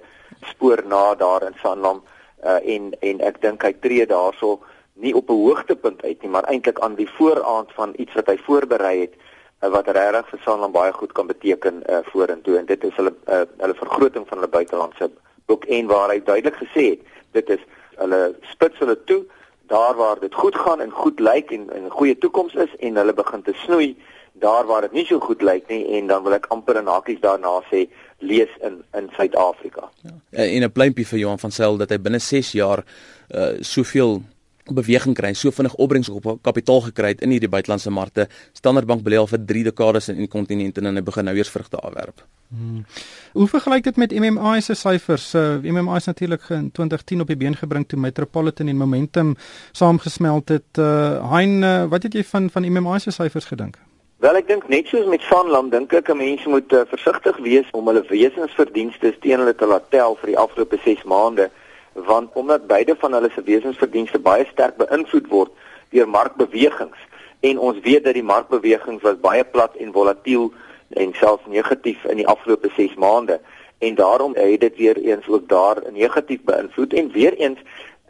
spoor 0.54 0.86
na 0.88 1.04
daar 1.20 1.50
in 1.50 1.60
Sanlam 1.60 2.00
uh, 2.46 2.64
en 2.64 2.94
en 3.02 3.20
ek 3.20 3.42
dink 3.44 3.68
hy 3.68 3.74
tree 3.76 4.08
daarso 4.08 4.62
nie 4.94 5.12
op 5.12 5.28
'n 5.28 5.44
hoogtepunt 5.44 6.00
uit 6.08 6.22
nie, 6.22 6.32
maar 6.32 6.48
eintlik 6.48 6.80
aan 6.80 6.96
die 6.96 7.12
vooraand 7.20 7.76
van 7.76 7.94
iets 7.98 8.14
wat 8.14 8.32
hy 8.32 8.40
voorberei 8.48 9.00
het 9.02 9.20
uh, 9.20 9.32
wat 9.72 9.88
regtig 9.88 10.30
vir 10.30 10.40
Sanlam 10.44 10.72
baie 10.72 10.92
goed 10.92 11.12
kan 11.12 11.28
beteken 11.28 11.84
uh, 11.90 12.00
vorentoe 12.12 12.58
en 12.58 12.66
dit 12.66 12.84
is 12.84 12.96
hulle 12.96 13.14
uh, 13.28 13.44
hulle 13.58 13.78
vergroting 13.80 14.28
van 14.28 14.38
hulle 14.38 14.52
buitelandse 14.52 15.10
boek 15.46 15.66
en 15.66 15.88
waar 15.88 16.10
hy 16.10 16.20
duidelik 16.24 16.58
gesê 16.60 16.90
het 16.90 17.00
dit 17.32 17.50
is 17.58 17.64
hulle 18.02 18.36
spits 18.52 18.80
hulle 18.84 18.98
toe 19.04 19.24
daar 19.72 19.96
waar 19.96 20.20
dit 20.20 20.34
goed 20.34 20.56
gaan 20.56 20.82
en 20.82 20.92
goed 20.92 21.20
lyk 21.20 21.52
en 21.52 21.70
'n 21.72 21.90
goeie 21.90 22.18
toekoms 22.18 22.54
is 22.54 22.76
en 22.80 22.96
hulle 22.96 23.14
begin 23.14 23.42
te 23.42 23.54
snoei 23.66 23.96
daar 24.34 24.66
waar 24.66 24.82
dit 24.82 24.92
nie 24.92 25.06
so 25.06 25.20
goed 25.20 25.42
lyk 25.42 25.68
nie 25.68 25.84
en 25.98 26.08
dan 26.08 26.24
wil 26.24 26.34
ek 26.34 26.46
amper 26.50 26.78
en 26.82 26.88
hakies 26.88 27.22
daarna 27.22 27.62
sê 27.72 27.88
lees 28.20 28.50
in 28.62 28.84
in 28.98 29.10
Suid-Afrika. 29.16 29.90
Ja. 30.02 30.12
En 30.30 30.64
'n 30.64 30.72
pleintjie 30.72 31.08
vir 31.08 31.20
Johan 31.20 31.40
van 31.40 31.52
Sail 31.52 31.78
dat 31.78 31.90
hy 31.90 32.00
binne 32.00 32.20
6 32.20 32.52
jaar 32.52 32.84
uh 33.36 33.52
soveel 33.60 34.22
beweging 34.72 35.16
kry, 35.16 35.34
so 35.34 35.52
vinnig 35.52 35.76
opbrengs 35.76 36.10
op 36.10 36.38
kapitaal 36.42 36.82
gekry 36.88 37.14
het 37.14 37.22
in 37.22 37.34
hierdie 37.36 37.50
buitelandse 37.50 37.92
markte. 37.92 38.28
Standard 38.54 38.88
Bank 38.88 39.04
belê 39.04 39.20
al 39.20 39.28
vir 39.28 39.42
3 39.46 39.64
dekades 39.64 40.10
in 40.10 40.22
die 40.24 40.28
kontinent 40.28 40.78
en 40.78 40.86
hulle 40.86 41.04
begin 41.04 41.26
nou 41.26 41.36
eers 41.36 41.52
vrugte 41.52 41.78
afwerp. 41.78 42.24
Hmm. 42.54 42.86
Hoe 43.34 43.48
vergelyk 43.48 43.84
dit 43.84 43.98
met 43.98 44.12
MMI 44.14 44.62
se 44.62 44.76
syfers? 44.76 45.34
Uh, 45.36 45.58
MMI 45.64 45.98
is 45.98 46.06
natuurlik 46.06 46.50
in 46.50 46.72
2010 46.72 47.22
op 47.22 47.28
die 47.28 47.38
been 47.38 47.56
gebring 47.56 47.88
toe 47.88 48.00
Metropolitan 48.00 48.68
en 48.68 48.78
Momentum 48.78 49.36
saamgesmelt 49.72 50.50
het. 50.50 50.78
Uh, 50.78 51.32
hein, 51.34 51.62
uh, 51.64 51.84
wat 51.90 52.04
het 52.04 52.14
jy 52.14 52.24
van 52.24 52.50
van 52.50 52.72
MMI 52.72 53.00
se 53.00 53.12
syfers 53.12 53.46
gedink? 53.46 53.82
Wel 54.24 54.38
ek 54.40 54.48
dink 54.48 54.70
net 54.72 54.88
soos 54.88 55.08
met 55.12 55.24
Sanlam 55.28 55.70
dink 55.70 55.92
ek 55.94 56.08
'n 56.10 56.18
mens 56.18 56.46
moet 56.46 56.72
uh, 56.74 56.86
versigtig 56.88 57.38
wees 57.44 57.68
om 57.74 57.88
hulle 57.88 58.06
wesensverdienste 58.08 59.12
teen 59.20 59.40
hulle 59.40 59.56
te 59.56 59.66
laat 59.68 59.90
tel 59.90 60.16
vir 60.22 60.32
die 60.32 60.38
afgelope 60.38 60.80
6 60.86 61.04
maande 61.04 61.50
want 61.94 62.30
omdat 62.34 62.68
beide 62.68 62.96
van 63.00 63.14
hulle 63.14 63.30
se 63.34 63.44
wesensverdienste 63.44 64.20
baie 64.20 64.46
sterk 64.52 64.78
beïnvloed 64.78 65.28
word 65.28 65.52
deur 65.90 66.10
markbewegings 66.10 66.98
en 67.40 67.60
ons 67.60 67.80
weet 67.84 68.04
dat 68.04 68.14
die 68.14 68.24
markbewegings 68.24 69.02
was 69.02 69.20
baie 69.20 69.44
plat 69.44 69.76
en 69.76 69.92
volatiel 69.92 70.54
en 70.90 71.14
selfs 71.14 71.46
negatief 71.48 72.06
in 72.06 72.22
die 72.22 72.28
afgelope 72.28 72.70
6 72.76 72.96
maande 72.96 73.40
en 73.80 73.96
daarom 73.96 74.36
het 74.36 74.60
dit 74.60 74.78
weer 74.78 74.98
eens 74.98 75.28
ook 75.28 75.50
daar 75.50 75.82
negatief 75.92 76.42
beïnvloed 76.44 76.94
en 76.94 77.12
weer 77.12 77.34
eens 77.34 77.60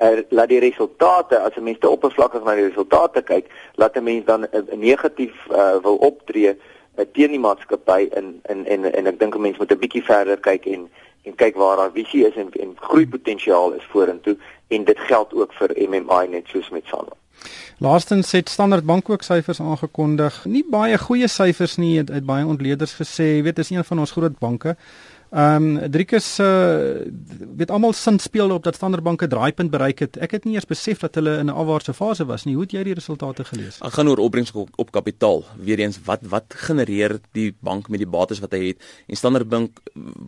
uh, 0.02 0.20
laat 0.30 0.50
die 0.50 0.60
resultate 0.60 1.40
as 1.40 1.56
'n 1.56 1.64
mens 1.64 1.80
te 1.80 1.90
oppervlakkig 1.90 2.44
na 2.44 2.56
die 2.56 2.68
resultate 2.68 3.22
kyk 3.22 3.46
laat 3.76 3.96
'n 3.96 4.04
mens 4.04 4.26
dan 4.26 4.48
uh, 4.52 4.62
negatief 4.76 5.34
uh, 5.52 5.76
wil 5.82 5.96
optree 5.96 6.50
uh, 6.50 7.06
teen 7.12 7.32
die 7.32 7.40
maatskappy 7.40 8.10
in 8.14 8.40
in 8.50 8.66
en 8.66 8.94
en 8.94 9.08
ek 9.08 9.20
dink 9.20 9.36
'n 9.36 9.42
mens 9.42 9.58
moet 9.58 9.72
'n 9.72 9.80
bietjie 9.80 10.04
verder 10.04 10.38
kyk 10.40 10.66
en 10.66 10.90
en 11.24 11.36
kyk 11.36 11.56
waar 11.56 11.78
daar 11.78 11.92
visie 11.94 12.26
is 12.28 12.36
en 12.36 12.52
en 12.60 12.76
groeipotensiaal 12.76 13.74
is 13.74 13.90
vorentoe 13.92 14.38
en 14.68 14.84
dit 14.84 15.00
geld 15.10 15.34
ook 15.34 15.54
vir 15.60 15.76
MMI 15.90 16.28
net 16.30 16.48
soos 16.48 16.70
met 16.70 16.86
Sanlam. 16.86 17.18
Laastens 17.78 18.32
het 18.32 18.50
Standard 18.50 18.86
Bank 18.86 19.10
ook 19.10 19.24
syfers 19.24 19.60
aangekondig. 19.62 20.46
Nie 20.46 20.64
baie 20.70 20.98
goeie 20.98 21.28
syfers 21.28 21.76
nie, 21.76 21.98
het, 21.98 22.12
het 22.14 22.26
baie 22.26 22.46
ontleeders 22.46 22.94
gesê. 22.96 23.26
Jy 23.38 23.42
weet, 23.44 23.56
dis 23.60 23.70
een 23.74 23.84
van 23.84 24.00
ons 24.00 24.12
groot 24.16 24.38
banke. 24.40 24.76
Ehm 25.34 25.78
um, 25.78 25.92
Driekus 25.92 26.28
uh 26.40 27.02
weet 27.58 27.72
almal 27.74 27.94
sin 27.94 28.20
speel 28.20 28.52
op 28.54 28.64
dat 28.64 28.76
Standard 28.76 29.04
Bank 29.04 29.22
'n 29.22 29.28
draaipunt 29.28 29.72
bereik 29.72 30.00
het. 30.00 30.18
Ek 30.18 30.32
het 30.32 30.44
nie 30.46 30.54
eers 30.54 30.66
besef 30.66 31.00
dat 31.00 31.16
hulle 31.16 31.38
in 31.38 31.46
'n 31.46 31.50
afwaartse 31.50 31.94
fase 31.94 32.26
was 32.26 32.44
nie. 32.46 32.54
Hoe 32.54 32.64
het 32.64 32.72
jy 32.72 32.84
die 32.84 32.94
resultate 32.94 33.44
gelees? 33.44 33.78
Dit 33.78 33.94
gaan 33.94 34.08
oor 34.08 34.18
opbrengs 34.18 34.52
op, 34.52 34.70
op 34.76 34.92
kapitaal. 34.92 35.44
Weereens 35.58 36.00
wat 36.06 36.20
wat 36.22 36.44
genereer 36.48 37.20
die 37.32 37.56
bank 37.60 37.90
met 37.90 38.00
die 38.00 38.10
bates 38.10 38.40
wat 38.40 38.52
hy 38.52 38.68
het? 38.68 38.84
En 39.08 39.16
Standard 39.16 39.50
Bank 39.50 39.80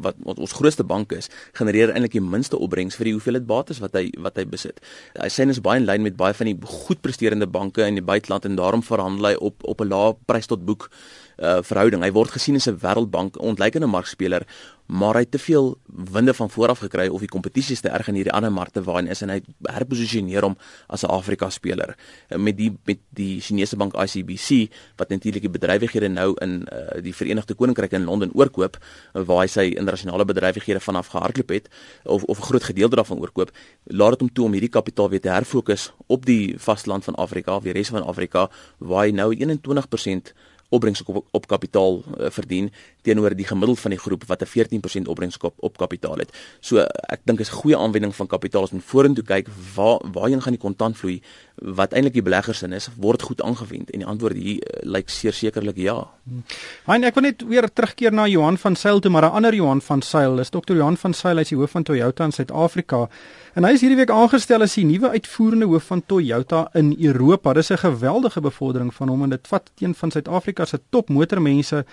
wat, 0.02 0.16
wat 0.18 0.40
ons 0.40 0.52
grootste 0.52 0.84
bank 0.84 1.12
is, 1.12 1.30
genereer 1.52 1.90
eintlik 1.90 2.12
die 2.12 2.22
minste 2.22 2.58
opbrengs 2.58 2.96
vir 2.96 3.04
die 3.04 3.14
hoeveelheid 3.14 3.46
bates 3.46 3.80
wat 3.80 3.94
hy 3.94 4.10
wat 4.18 4.36
hy 4.36 4.46
besit. 4.46 4.80
Hy 5.14 5.30
sê 5.30 5.50
is 5.50 5.62
baie 5.62 5.80
in 5.80 5.86
lyn 5.86 6.02
met 6.02 6.16
baie 6.16 6.34
van 6.34 6.46
die 6.46 6.58
goed 6.62 7.02
presterende 7.02 7.48
banke 7.48 7.86
in 7.86 7.94
die 7.94 8.04
buiteland 8.04 8.46
en 8.46 8.56
daarom 8.56 8.84
verhandel 8.84 9.26
hy 9.26 9.36
op 9.36 9.64
op 9.64 9.82
'n 9.82 9.88
lae 9.88 10.16
prys 10.26 10.48
tot 10.48 10.66
boek 10.66 10.90
uh, 11.38 11.60
verhouding. 11.62 12.04
Hy 12.04 12.12
word 12.16 12.32
gesien 12.36 12.56
as 12.56 12.68
'n 12.68 12.80
wêreldbank 12.80 13.38
ontlikeende 13.38 13.88
markspeler, 13.88 14.46
maar 14.86 15.18
hy 15.18 15.24
het 15.26 15.32
te 15.32 15.42
veel 15.42 15.78
winde 16.12 16.34
van 16.34 16.50
vooraf 16.50 16.80
gekry 16.86 17.08
of 17.08 17.20
die 17.20 17.30
kompetisie 17.32 17.74
is 17.74 17.82
te 17.82 17.90
erg 17.90 18.08
in 18.08 18.20
hierdie 18.20 18.34
ander 18.34 18.52
markte 18.52 18.84
waarin 18.86 19.08
is 19.10 19.24
en 19.26 19.32
hy 19.34 19.40
herposisioneer 19.64 20.46
hom 20.46 20.58
as 20.88 21.04
'n 21.04 21.10
Afrika 21.10 21.50
speler. 21.50 21.96
Uh, 22.30 22.38
met 22.38 22.58
die 22.58 22.72
met 22.86 23.00
die 23.10 23.42
Chinese 23.42 23.76
bank 23.76 23.94
ICBC 23.94 24.72
wat 24.98 25.10
natuurlik 25.10 25.42
die 25.42 25.50
bedrywighede 25.50 26.08
nou 26.08 26.34
in 26.42 26.68
uh, 26.72 27.02
die 27.02 27.14
Verenigde 27.14 27.56
Koninkryk 27.56 27.92
in 27.92 28.04
Londen 28.04 28.32
oorkoop 28.34 28.78
waar 29.14 29.42
hy 29.42 29.48
sy 29.48 29.66
internasionale 29.74 30.26
bedrywighede 30.26 30.80
vanaf 30.80 31.08
gehardloop 31.08 31.50
het 31.50 31.70
of 32.04 32.24
of 32.24 32.40
'n 32.40 32.42
groot 32.42 32.64
gedeelte 32.64 32.96
daarvan 32.96 33.20
oorkoop, 33.20 33.52
laat 33.84 34.10
dit 34.10 34.20
hom 34.20 34.34
toe 34.34 34.46
om 34.46 34.52
hierdie 34.52 34.70
kapitaal 34.70 35.10
weer 35.10 35.22
te 35.22 35.30
herfokus 35.30 35.94
op 36.08 36.26
die 36.26 36.56
vasteland 36.58 37.04
van 37.04 37.16
Afrika, 37.16 37.60
weer 37.62 37.74
res 37.74 37.90
van 37.90 38.04
Afrika 38.04 38.50
waar 38.78 39.06
hy 39.06 39.12
nou 39.12 39.36
21% 39.36 40.34
opbrengs 40.70 41.04
op, 41.04 41.26
op 41.32 41.48
kapitaal 41.48 42.04
uh, 42.04 42.30
verdien 42.30 42.72
teenoor 43.06 43.36
die 43.38 43.48
gemiddeld 43.48 43.80
van 43.80 43.94
die 43.96 44.02
groep 44.02 44.26
wat 44.28 44.42
'n 44.42 44.52
14% 44.52 45.08
opbrengs 45.08 45.38
op, 45.38 45.56
op 45.58 45.78
kapitaal 45.78 46.18
het. 46.24 46.32
So 46.60 46.80
ek 47.14 47.22
dink 47.24 47.40
is 47.40 47.50
'n 47.50 47.62
goeie 47.62 47.78
aanwending 47.78 48.16
van 48.16 48.28
kapitaal 48.28 48.64
as 48.64 48.72
ons 48.72 48.84
vorentoe 48.84 49.24
kyk 49.24 49.48
waar 49.76 50.00
waarheen 50.14 50.42
gaan 50.42 50.54
die 50.54 50.62
kontant 50.62 50.98
vloei 50.98 51.22
wat 51.56 51.94
eintlik 51.94 52.14
die 52.14 52.26
beleggers 52.26 52.64
in 52.64 52.74
is 52.74 52.90
word 53.00 53.22
goed 53.22 53.42
aangewend 53.42 53.92
en 53.92 54.00
die 54.00 54.08
antwoord 54.08 54.36
hier 54.36 54.60
uh, 54.60 54.84
lyk 54.84 55.10
seker 55.10 55.34
sekerlik 55.34 55.78
ja. 55.78 55.96
Hein 56.86 57.04
ek 57.04 57.16
wil 57.16 57.24
net 57.24 57.46
weer 57.48 57.68
terugkeer 57.74 58.14
na 58.14 58.28
Johan 58.28 58.58
van 58.58 58.76
Sail 58.76 59.00
toe 59.00 59.12
maar 59.12 59.26
'n 59.26 59.36
ander 59.40 59.56
Johan 59.56 59.82
van 59.82 60.02
Sail 60.02 60.40
is 60.40 60.50
Dr. 60.50 60.76
Johan 60.76 60.98
van 60.98 61.14
Sail 61.14 61.38
hy's 61.38 61.50
die 61.50 61.58
hoof 61.58 61.72
van 61.72 61.84
Toyota 61.84 62.26
in 62.26 62.32
Suid-Afrika 62.32 63.08
en 63.56 63.64
hy 63.64 63.72
is 63.72 63.82
hierdie 63.82 63.98
week 63.98 64.12
aangestel 64.12 64.62
as 64.62 64.76
die 64.76 64.86
nuwe 64.86 65.10
uitvoerende 65.10 65.66
hoof 65.66 65.84
van 65.84 66.04
Toyota 66.06 66.68
in 66.74 66.96
Europa. 67.00 67.54
Dis 67.54 67.72
'n 67.72 67.78
geweldige 67.78 68.42
bevordering 68.42 68.94
van 68.94 69.08
hom 69.10 69.24
en 69.24 69.30
dit 69.30 69.48
vat 69.48 69.72
een 69.80 69.96
van 69.96 70.12
Suid-Afrika 70.12 70.66
se 70.66 70.80
top 70.90 71.10
motormense 71.10 71.86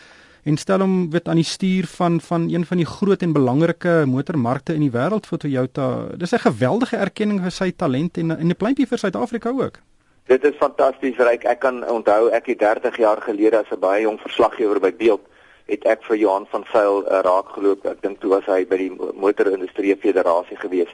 en 0.45 0.57
stel 0.57 0.83
hom 0.83 1.11
weet 1.11 1.29
aan 1.29 1.39
die 1.39 1.47
stuur 1.47 1.87
van 1.87 2.21
van 2.21 2.49
een 2.51 2.65
van 2.67 2.77
die 2.77 2.87
groot 2.87 3.23
en 3.23 3.33
belangrike 3.33 4.03
motormarkte 4.07 4.75
in 4.75 4.81
die 4.87 4.95
wêreld 4.95 5.27
vir 5.31 5.39
Toyota. 5.39 5.87
Dis 6.17 6.35
'n 6.35 6.47
geweldige 6.49 6.97
erkenning 6.97 7.41
vir 7.41 7.51
sy 7.51 7.71
talent 7.71 8.19
en 8.19 8.31
en 8.31 8.49
'n 8.49 8.57
pleintjie 8.57 8.87
vir 8.87 8.99
Suid-Afrika 8.99 9.51
ook. 9.51 9.79
Dit 10.27 10.45
is 10.45 10.55
fantasties 10.57 11.17
ryk. 11.17 11.45
Ek 11.45 11.59
kan 11.61 11.89
onthou 11.89 12.31
ek 12.31 12.47
het 12.47 12.59
30 12.59 12.97
jaar 12.97 13.21
gelede 13.23 13.59
as 13.59 13.71
'n 13.71 13.81
baie 13.81 14.03
jong 14.03 14.21
verslaggewer 14.21 14.81
by 14.81 14.93
Beeld 14.97 15.21
het 15.67 15.85
ek 15.85 16.03
vir 16.03 16.17
Johan 16.17 16.47
van 16.51 16.65
Sail 16.73 17.05
uh, 17.05 17.21
raak 17.25 17.49
geloop. 17.49 17.87
Ek 17.87 18.03
dink 18.03 18.21
toe 18.21 18.31
was 18.31 18.47
hy 18.47 18.65
by 18.67 18.77
die 18.77 18.91
Motorindustrie 19.15 19.97
Federasie 19.97 20.57
gewees 20.57 20.91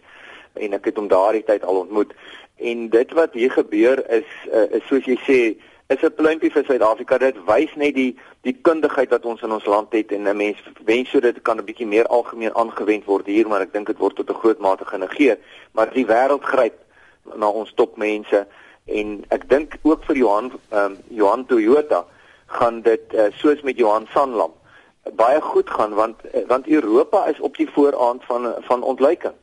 en 0.55 0.75
ek 0.75 0.85
het 0.91 0.97
hom 0.97 1.09
daardie 1.09 1.45
tyd 1.45 1.65
al 1.65 1.81
ontmoet. 1.85 2.13
En 2.57 2.89
dit 2.89 3.13
wat 3.13 3.33
hier 3.33 3.51
gebeur 3.51 4.03
is 4.11 4.29
uh, 4.53 4.67
is 4.71 4.87
soos 4.91 5.05
jy 5.05 5.19
sê 5.27 5.41
is 5.89 6.03
'n 6.03 6.15
pluimpie 6.15 6.51
vir 6.53 6.65
Suid-Afrika. 6.65 7.19
Dit 7.19 7.37
wys 7.47 7.75
net 7.75 7.95
die 7.95 8.17
die 8.43 8.53
kundigheid 8.53 9.11
wat 9.11 9.25
ons 9.25 9.43
in 9.43 9.53
ons 9.53 9.65
land 9.65 9.93
het 9.93 10.13
en 10.13 10.29
'n 10.29 10.37
mens 10.37 10.59
wens 10.85 11.11
so 11.11 11.21
dit 11.21 11.43
kan 11.43 11.57
'n 11.57 11.65
bietjie 11.65 11.87
meer 11.87 12.07
algemeen 12.07 12.55
aangewend 12.55 13.05
word 13.05 13.27
hier, 13.27 13.49
maar 13.49 13.61
ek 13.61 13.73
dink 13.73 13.87
dit 13.87 13.99
word 13.99 14.17
tot 14.17 14.31
'n 14.31 14.41
groot 14.43 14.59
mate 14.59 14.85
genegeer. 14.85 15.39
Maar 15.73 15.93
die 15.93 16.07
wêreld 16.07 16.45
gryp 16.45 16.77
na 17.35 17.49
ons 17.49 17.73
topmense 17.75 18.47
en 18.85 19.25
ek 19.29 19.49
dink 19.49 19.79
ook 19.83 20.05
vir 20.05 20.17
Johan 20.17 20.53
ehm 20.71 20.85
um, 20.85 20.97
Johan 21.09 21.47
Toyota 21.47 22.05
gaan 22.47 22.81
dit 22.83 23.15
uh, 23.15 23.27
soos 23.31 23.63
met 23.63 23.77
Johan 23.77 24.07
Sanlam 24.13 24.53
baie 25.17 25.41
goed 25.41 25.71
gaan 25.71 25.95
want 25.95 26.17
uh, 26.35 26.47
want 26.47 26.67
Europa 26.67 27.27
is 27.27 27.41
op 27.41 27.57
die 27.57 27.71
vooraand 27.71 28.25
van 28.25 28.55
van 28.59 28.83
ontluiking 28.83 29.35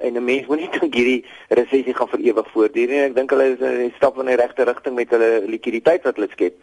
en 0.00 0.16
'n 0.16 0.24
mens 0.24 0.46
moenie 0.46 0.70
dink 0.80 0.94
hierdie 0.94 1.24
resessie 1.48 1.94
gaan 1.94 2.08
vir 2.08 2.20
ewig 2.20 2.50
voortduur 2.52 2.88
nie. 2.88 3.02
Ek 3.08 3.14
dink 3.14 3.30
hulle 3.30 3.48
is 3.54 3.60
'n 3.60 3.92
stap 3.96 4.18
in 4.18 4.26
die 4.26 4.36
regte 4.36 4.64
rigting 4.64 4.94
met 4.94 5.10
hulle 5.10 5.42
likwiditeit 5.46 6.04
wat 6.04 6.16
hulle 6.16 6.30
skep. 6.32 6.56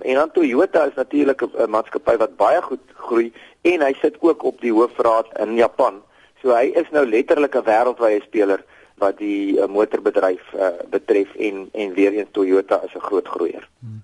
En 0.00 0.14
dan 0.14 0.30
Toyota 0.30 0.84
is 0.84 0.94
natuurlik 0.96 1.42
'n 1.42 1.70
maatskappy 1.70 2.16
wat 2.16 2.36
baie 2.36 2.62
goed 2.62 2.84
groei 2.94 3.32
en 3.62 3.80
hy 3.80 3.94
sit 4.00 4.16
ook 4.20 4.42
op 4.42 4.60
die 4.60 4.72
hoofraad 4.72 5.28
in 5.38 5.56
Japan. 5.56 6.02
So 6.42 6.54
hy 6.54 6.72
is 6.74 6.90
nou 6.90 7.06
letterlik 7.06 7.54
'n 7.54 7.64
wêreldwye 7.64 8.22
speler 8.22 8.64
wat 8.98 9.18
die 9.18 9.58
uh, 9.58 9.66
motorbedryf 9.66 10.42
uh, 10.54 10.68
betref 10.90 11.34
en 11.34 11.68
en 11.72 11.94
weer 11.94 12.12
eens 12.12 12.28
Toyota 12.32 12.82
is 12.84 12.94
'n 12.94 13.06
groot 13.08 13.28
groeier. 13.28 13.68
Hmm. 13.80 14.02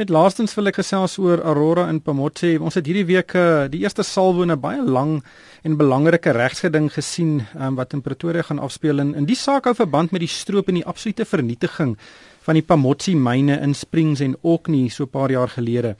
Net 0.00 0.08
laastens 0.08 0.54
wil 0.56 0.70
ek 0.70 0.78
gesels 0.80 1.18
oor 1.20 1.42
Aurora 1.44 1.82
in 1.92 1.98
Pamotse. 2.00 2.54
Ons 2.64 2.78
het 2.78 2.86
hierdie 2.88 3.04
week 3.10 3.34
uh, 3.36 3.66
die 3.68 3.82
eerste 3.82 4.00
salwo 4.00 4.46
'n 4.46 4.56
baie 4.56 4.80
lang 4.80 5.20
en 5.68 5.76
belangrike 5.76 6.32
regsgeding 6.32 6.88
gesien 6.88 7.44
um, 7.60 7.76
wat 7.76 7.92
in 7.92 8.00
Pretoria 8.00 8.40
gaan 8.40 8.58
afspeel 8.58 9.04
en 9.04 9.14
in 9.14 9.26
die 9.28 9.36
saak 9.36 9.68
hou 9.68 9.74
verband 9.74 10.12
met 10.12 10.24
die 10.24 10.32
stroop 10.32 10.68
en 10.68 10.80
die 10.80 10.86
absolute 10.88 11.28
vernietiging 11.28 11.98
van 12.40 12.54
die 12.54 12.64
Pamotse 12.64 13.12
myne 13.12 13.60
in 13.60 13.74
Springs 13.74 14.20
en 14.24 14.34
Orkney 14.40 14.88
so 14.88 15.04
'n 15.04 15.10
paar 15.12 15.30
jaar 15.30 15.48
gelede. 15.48 15.96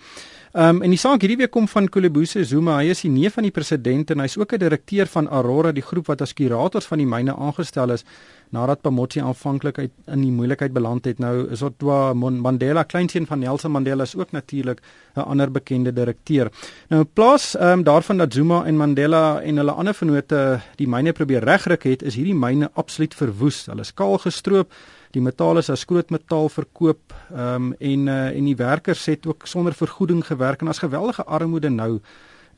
Ehm 0.52 0.76
um, 0.76 0.82
en 0.84 0.92
die 0.92 0.98
saak 1.00 1.22
hierdie 1.24 1.38
week 1.40 1.50
kom 1.54 1.64
van 1.64 1.86
Kolobuse 1.88 2.42
Zuma. 2.44 2.74
Hy 2.82 2.90
is 2.92 3.00
die 3.06 3.08
neef 3.08 3.38
van 3.38 3.46
die 3.46 3.54
president 3.56 4.10
en 4.12 4.20
hy's 4.20 4.34
ook 4.36 4.52
'n 4.52 4.60
direkteur 4.60 5.08
van 5.08 5.28
Aurora, 5.28 5.72
die 5.72 5.82
groep 5.82 6.10
wat 6.12 6.20
as 6.20 6.34
kurators 6.34 6.84
van 6.84 6.98
die 6.98 7.06
myne 7.06 7.32
aangestel 7.32 7.90
is 7.90 8.04
nadat 8.50 8.82
Pamotsi 8.82 9.20
aanvanklik 9.20 9.78
in 9.78 10.20
die 10.20 10.30
moeilikheid 10.30 10.72
beland 10.72 11.04
het. 11.04 11.18
Nou 11.18 11.48
is 11.50 11.62
Otwa 11.62 12.12
Mandela, 12.12 12.82
kleinseun 12.82 13.26
van 13.26 13.38
Nelson 13.38 13.70
Mandela, 13.70 14.02
is 14.02 14.14
ook 14.14 14.32
natuurlik 14.32 14.80
'n 15.16 15.20
ander 15.20 15.50
bekende 15.50 15.92
direkteur. 15.92 16.50
Nou 16.88 17.04
plaas 17.04 17.56
ehm 17.56 17.78
um, 17.78 17.82
daarvan 17.82 18.18
dat 18.18 18.32
Zuma 18.32 18.64
en 18.64 18.76
Mandela 18.76 19.40
en 19.40 19.56
hulle 19.56 19.72
ander 19.72 19.94
vennote 19.94 20.60
die 20.76 20.88
myne 20.88 21.12
probeer 21.12 21.44
regryk 21.44 21.82
het, 21.82 22.02
is 22.02 22.14
hierdie 22.14 22.34
myne 22.34 22.70
absoluut 22.74 23.14
verwoes. 23.14 23.66
Hulle 23.66 23.80
is 23.80 23.94
kaal 23.94 24.18
gestroop 24.18 24.72
die 25.12 25.22
metaal 25.22 25.60
is 25.60 25.70
as 25.72 25.84
skrootmetaal 25.84 26.48
verkoop 26.52 27.14
um, 27.30 27.72
en 27.78 28.08
uh, 28.08 28.20
en 28.32 28.44
die 28.48 28.56
werkers 28.56 29.06
het 29.10 29.26
ook 29.28 29.46
sonder 29.46 29.76
vergoeding 29.76 30.24
gewerk 30.26 30.62
en 30.62 30.72
as 30.72 30.82
geweldige 30.82 31.24
armoede 31.24 31.70
nou 31.70 31.98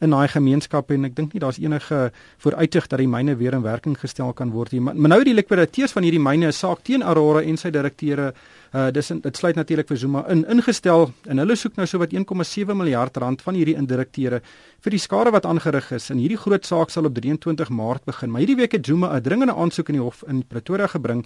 in 0.02 0.11
daai 0.11 0.28
gemeenskap 0.28 0.90
en 0.90 1.06
ek 1.08 1.14
dink 1.16 1.34
nie 1.34 1.42
daar's 1.42 1.61
enige 1.62 2.11
vooruitsig 2.42 2.88
dat 2.90 3.00
die 3.00 3.11
myne 3.11 3.37
weer 3.40 3.54
in 3.56 3.64
werking 3.64 3.96
gestel 3.99 4.32
kan 4.37 4.50
word 4.54 4.75
nie. 4.75 4.82
Maar, 4.82 4.96
maar 4.96 5.14
nou 5.14 5.23
die 5.26 5.37
likwiditeurs 5.37 5.94
van 5.94 6.06
hierdie 6.06 6.23
myne 6.23 6.50
is 6.50 6.58
saak 6.61 6.82
teen 6.87 7.02
Aurora 7.06 7.44
en 7.46 7.58
sy 7.61 7.70
direkteure 7.75 8.32
uh 8.74 8.90
dis 8.90 9.06
dit 9.22 9.36
sluit 9.38 9.54
natuurlik 9.54 9.86
vir 9.86 9.98
Zuma 10.00 10.24
in. 10.32 10.42
Ingestel 10.50 11.06
en 11.30 11.38
hulle 11.38 11.54
soek 11.56 11.76
nou 11.78 11.86
so 11.86 12.00
wat 12.02 12.14
1,7 12.14 12.74
miljard 12.74 13.16
rand 13.22 13.42
van 13.46 13.54
hierdie 13.54 13.76
indirekteure 13.78 14.40
vir 14.84 14.94
die 14.96 14.98
skade 14.98 15.30
wat 15.30 15.46
aangerig 15.46 15.92
is. 15.94 16.08
En 16.10 16.18
hierdie 16.18 16.38
groot 16.40 16.66
saak 16.66 16.90
sal 16.90 17.06
op 17.06 17.14
23 17.14 17.70
Maart 17.70 18.04
begin. 18.10 18.32
Maar 18.32 18.42
hierdie 18.42 18.58
week 18.58 18.74
het 18.74 18.86
Zuma 18.86 19.14
'n 19.14 19.22
dringende 19.22 19.54
aansoek 19.54 19.88
in 19.88 19.94
die 20.00 20.02
hof 20.02 20.24
in 20.26 20.42
Pretoria 20.42 20.86
gebring 20.86 21.24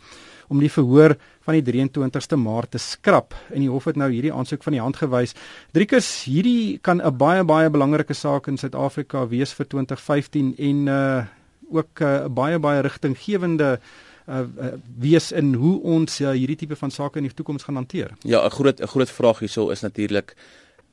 om 0.48 0.60
die 0.60 0.68
verhoor 0.68 1.16
van 1.40 1.54
die 1.54 1.62
23ste 1.62 2.36
Maart 2.36 2.70
te 2.70 2.78
skrap. 2.78 3.34
En 3.50 3.60
die 3.60 3.70
hof 3.70 3.84
het 3.84 3.96
nou 3.96 4.10
hierdie 4.10 4.32
aansoek 4.32 4.62
van 4.62 4.72
die 4.72 4.82
hand 4.82 4.96
gewys. 4.96 5.34
Driekus, 5.72 6.24
hierdie 6.24 6.78
kan 6.82 7.00
'n 7.00 7.16
baie 7.16 7.44
baie 7.44 7.70
belangrike 7.70 8.14
saak 8.14 8.48
in 8.48 8.58
Suid-Afrika 8.58 9.26
wees 9.28 9.52
vir 9.52 9.66
2015 9.66 10.54
en 10.58 10.86
uh 10.86 11.24
ook 11.70 12.00
'n 12.00 12.04
uh, 12.04 12.28
baie 12.28 12.58
baie 12.58 12.80
rigtinggewende 12.80 13.78
uh, 13.80 14.07
uh 14.28 14.72
wees 14.98 15.32
in 15.32 15.54
hoe 15.54 15.80
ons 15.82 16.20
uh, 16.20 16.30
hierdie 16.36 16.56
tipe 16.56 16.76
van 16.76 16.90
sake 16.90 17.18
in 17.18 17.28
die 17.28 17.34
toekoms 17.34 17.64
gaan 17.64 17.80
hanteer. 17.80 18.14
Ja, 18.22 18.44
'n 18.44 18.50
groot 18.50 18.80
'n 18.80 18.86
groot 18.86 19.10
vraag 19.10 19.38
hierso 19.38 19.70
is 19.70 19.80
natuurlik 19.80 20.36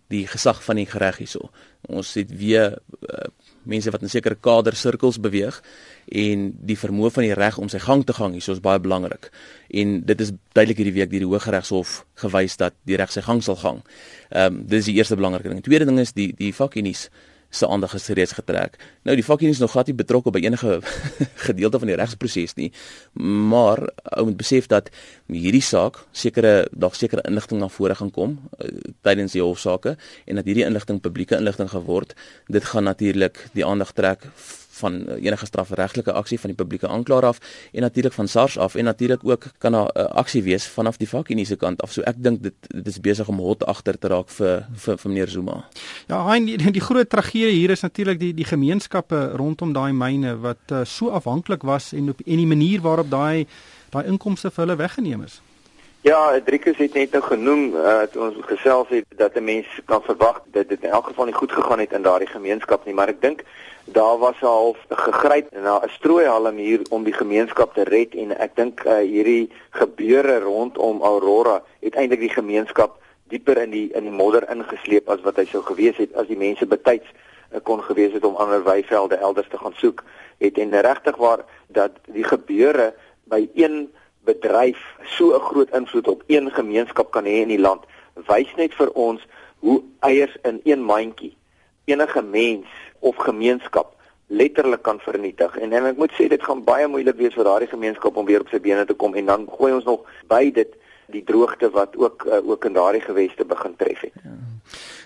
die 0.07 0.25
gesag 0.29 0.61
van 0.63 0.75
die 0.75 0.87
reg 0.91 1.17
hierso. 1.17 1.49
Ons 1.89 2.13
het 2.13 2.29
weer 2.37 2.77
uh, 3.09 3.27
mense 3.63 3.91
wat 3.91 4.03
in 4.05 4.09
sekere 4.09 4.37
kadersirkels 4.37 5.17
beweeg 5.21 5.57
en 6.05 6.51
die 6.69 6.77
vermoë 6.77 7.11
van 7.11 7.25
die 7.25 7.33
reg 7.37 7.57
om 7.57 7.69
sy 7.69 7.81
gang 7.81 8.03
te 8.05 8.13
gaan 8.13 8.35
hierso 8.37 8.53
is 8.53 8.61
baie 8.61 8.79
belangrik. 8.79 9.31
En 9.69 10.01
dit 10.05 10.21
is 10.21 10.31
duidelik 10.53 10.77
hierdie 10.77 10.97
week 10.99 11.09
deur 11.09 11.25
die 11.25 11.31
Hooggeregshof 11.31 12.03
gewys 12.21 12.57
dat 12.61 12.77
die 12.85 12.99
reg 13.01 13.13
sy 13.13 13.25
gang 13.25 13.41
sal 13.43 13.57
gaan. 13.61 13.81
Ehm 14.29 14.61
um, 14.61 14.65
dis 14.69 14.85
die 14.85 14.97
eerste 14.99 15.17
belangrike 15.17 15.49
ding. 15.49 15.63
Die 15.63 15.69
tweede 15.71 15.89
ding 15.89 15.99
is 15.99 16.13
die 16.13 16.33
die 16.37 16.53
vakunies 16.53 17.09
se 17.55 17.67
aandag 17.67 17.93
is 17.95 18.07
reeds 18.17 18.35
getrek. 18.37 18.75
Nou 19.07 19.15
die 19.15 19.25
vakunies 19.25 19.57
is 19.57 19.63
nog 19.63 19.71
glad 19.75 19.87
nie 19.89 19.95
betrokke 19.95 20.33
by 20.35 20.41
enige 20.43 20.79
gedeelte 21.47 21.79
van 21.81 21.91
die 21.91 21.97
regsproses 21.99 22.55
nie, 22.59 22.71
maar 23.51 23.81
ou 24.17 24.27
moet 24.29 24.37
besef 24.39 24.67
dat 24.71 24.91
hierdie 25.31 25.63
saak 25.63 26.01
sekere 26.11 26.67
dalk 26.71 26.97
sekere 26.99 27.23
inligting 27.29 27.61
na 27.61 27.69
vore 27.71 27.95
gaan 27.95 28.11
kom 28.11 28.37
uh, 28.59 28.69
tydens 29.07 29.37
die 29.37 29.43
hofsaake 29.43 29.95
en 30.25 30.41
dat 30.41 30.49
hierdie 30.49 30.67
inligting 30.67 31.01
publieke 31.01 31.39
inligting 31.39 31.71
geword, 31.71 32.15
dit 32.51 32.71
gaan 32.73 32.89
natuurlik 32.91 33.47
die 33.55 33.65
aandag 33.65 33.95
trek 33.95 34.27
van 34.79 35.01
enige 35.15 35.45
strafregtelike 35.45 36.11
aksie 36.11 36.39
van 36.39 36.51
die 36.51 36.57
publieke 36.57 36.87
aanklaer 36.87 37.25
af 37.25 37.39
en 37.71 37.81
natuurlik 37.81 38.13
van 38.13 38.27
SARS 38.27 38.57
af 38.57 38.75
en 38.75 38.83
natuurlik 38.83 39.23
ook 39.23 39.47
kan 39.57 39.71
daar 39.71 39.89
'n 39.93 39.99
uh, 39.99 40.05
aksie 40.21 40.43
wees 40.43 40.67
vanaf 40.67 40.97
die 40.97 41.09
vakunie 41.09 41.45
se 41.45 41.55
kant 41.55 41.81
af. 41.81 41.91
So 41.91 42.01
ek 42.01 42.15
dink 42.17 42.43
dit 42.43 42.53
dit 42.67 42.87
is 42.87 42.99
besig 42.99 43.27
om 43.27 43.39
hot 43.39 43.65
agter 43.65 43.99
te 43.99 44.07
raak 44.07 44.29
vir 44.29 44.67
vir, 44.73 44.97
vir 44.97 45.11
meneer 45.11 45.29
Zuma. 45.29 45.65
Ja, 46.07 46.27
hy 46.27 46.45
die, 46.45 46.71
die 46.71 46.81
groot 46.81 47.09
tragedie 47.09 47.55
hier 47.55 47.69
is 47.69 47.81
natuurlik 47.81 48.19
die 48.19 48.33
die 48.33 48.45
gemeenskappe 48.45 49.31
rondom 49.35 49.73
daai 49.73 49.93
myne 49.93 50.35
wat 50.39 50.71
uh, 50.71 50.83
so 50.83 51.09
afhanklik 51.09 51.63
was 51.63 51.93
en 51.93 52.09
op 52.09 52.21
en 52.25 52.37
die 52.37 52.47
manier 52.47 52.81
waarop 52.81 53.09
daai 53.09 53.47
daai 53.89 54.05
inkomste 54.05 54.51
vir 54.51 54.65
hulle 54.65 54.77
weggeneem 54.77 55.23
is. 55.23 55.41
Ja, 56.05 56.39
Driekus 56.45 56.77
het 56.77 56.93
net 56.93 57.15
nou 57.15 57.23
genoem 57.25 57.71
uh, 57.73 58.03
ons 58.21 58.35
gesels 58.45 58.91
het 58.93 59.05
dat 59.17 59.33
'n 59.35 59.43
mens 59.43 59.65
kan 59.85 60.03
verwag 60.03 60.43
dat 60.53 60.69
dit 60.69 60.83
in 60.83 60.89
elk 60.89 61.07
geval 61.07 61.25
nie 61.25 61.33
goed 61.33 61.51
gegaan 61.51 61.79
het 61.79 61.93
in 61.93 62.01
daardie 62.01 62.27
gemeenskap 62.27 62.85
nie, 62.85 62.93
maar 62.93 63.07
ek 63.07 63.21
dink 63.21 63.41
daar 63.85 64.17
was 64.17 64.37
half 64.39 64.77
gegryp 64.89 65.49
na 65.51 65.81
'n 65.81 65.89
strooihal 65.89 66.51
hier 66.51 66.81
om 66.89 67.03
die 67.03 67.13
gemeenskap 67.13 67.73
te 67.73 67.83
red. 67.83 68.13
En 68.15 68.37
ek 68.37 68.55
dink 68.55 68.85
uh, 68.85 68.97
hierdie 68.97 69.49
gebeure 69.69 70.39
rondom 70.39 71.01
Aurora 71.01 71.63
het 71.79 71.95
eintlik 71.95 72.19
die 72.19 72.37
gemeenskap 72.37 73.01
dieper 73.23 73.57
in 73.57 73.69
die 73.69 73.89
in 73.93 74.03
die 74.03 74.17
modder 74.21 74.49
ingesleep 74.49 75.09
as 75.09 75.21
wat 75.21 75.35
hy 75.35 75.45
sou 75.45 75.63
gewees 75.63 75.97
het 75.97 76.13
as 76.13 76.27
die 76.27 76.37
mense 76.37 76.65
betyds 76.65 77.09
uh, 77.09 77.59
kon 77.63 77.81
gewees 77.81 78.13
het 78.13 78.25
om 78.25 78.35
ander 78.35 78.63
weivelde 78.63 79.15
elders 79.15 79.49
te 79.49 79.57
gaan 79.57 79.73
soek. 79.75 80.03
Het 80.37 80.57
en 80.57 80.81
regtig 80.81 81.15
waar 81.15 81.45
dat 81.67 81.91
die 82.05 82.23
gebeure 82.23 82.93
by 83.23 83.49
een 83.55 83.89
bedryf 84.25 84.77
so 85.17 85.35
'n 85.35 85.47
groot 85.49 85.71
invloed 85.75 86.07
op 86.07 86.23
een 86.27 86.51
gemeenskap 86.51 87.11
kan 87.11 87.25
hê 87.25 87.41
in 87.41 87.53
die 87.53 87.59
land, 87.59 87.81
wys 88.27 88.55
net 88.55 88.73
vir 88.73 88.91
ons 88.91 89.21
hoe 89.59 89.81
eiers 89.99 90.37
in 90.43 90.61
een 90.63 90.83
mandjie 90.83 91.35
enige 91.85 92.21
mens 92.21 92.65
of 92.99 93.15
gemeenskap 93.15 93.93
letterlik 94.27 94.81
kan 94.81 94.99
vernietig. 94.99 95.57
En, 95.57 95.73
en 95.73 95.85
ek 95.85 95.97
moet 95.97 96.13
sê 96.17 96.27
dit 96.27 96.43
gaan 96.43 96.63
baie 96.63 96.87
moeilik 96.87 97.17
wees 97.21 97.33
vir 97.33 97.43
daardie 97.43 97.69
gemeenskap 97.69 98.15
om 98.17 98.25
weer 98.25 98.41
op 98.41 98.49
sy 98.49 98.59
bene 98.59 98.85
te 98.85 98.93
kom 98.93 99.13
en 99.15 99.25
dan 99.25 99.47
gooi 99.57 99.73
ons 99.73 99.85
nog 99.85 100.05
by 100.27 100.49
dit 100.51 100.73
die 101.13 101.23
droogte 101.23 101.69
wat 101.69 101.97
ook 101.97 102.25
uh, 102.25 102.41
ook 102.49 102.65
in 102.65 102.73
daardie 102.73 103.01
geweste 103.05 103.45
begin 103.45 103.75
tref 103.75 104.01
het. 104.07 104.13
Ja. 104.23 104.54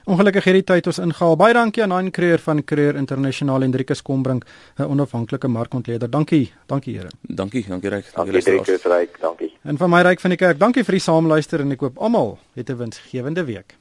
Ongelukkig 0.09 0.47
hierdie 0.47 0.63
tyd 0.65 0.87
ons 0.89 0.97
ingehaal. 1.03 1.35
Baie 1.37 1.53
dankie 1.53 1.83
aan 1.85 1.91
Hein 1.93 2.07
Creer 2.09 2.41
van 2.41 2.63
Creer 2.65 2.97
Internasionaal 2.97 3.61
en 3.61 3.73
Driekus 3.75 4.01
Kombrink, 4.01 4.45
'n 4.79 4.89
onafhanklike 4.89 5.47
markontleder. 5.47 6.09
Dankie, 6.09 6.51
dankie 6.65 6.95
here. 6.97 7.09
Dankie, 7.21 7.65
dankie 7.67 7.89
Ryk. 7.89 8.05
Dankie 8.15 8.41
Driekus 8.41 8.83
Ryk, 8.89 9.19
dankie. 9.21 9.53
En 9.63 9.77
van 9.77 9.89
my 9.89 10.01
Ryk 10.01 10.19
van 10.19 10.29
die 10.29 10.37
kerk, 10.37 10.59
dankie 10.59 10.83
vir 10.83 10.97
die 10.97 11.01
saamluister 11.01 11.61
en 11.61 11.71
ek 11.71 11.79
hoop 11.79 11.97
almal 11.97 12.39
het 12.55 12.69
'n 12.69 12.77
winsgewende 12.77 13.45
week. 13.45 13.79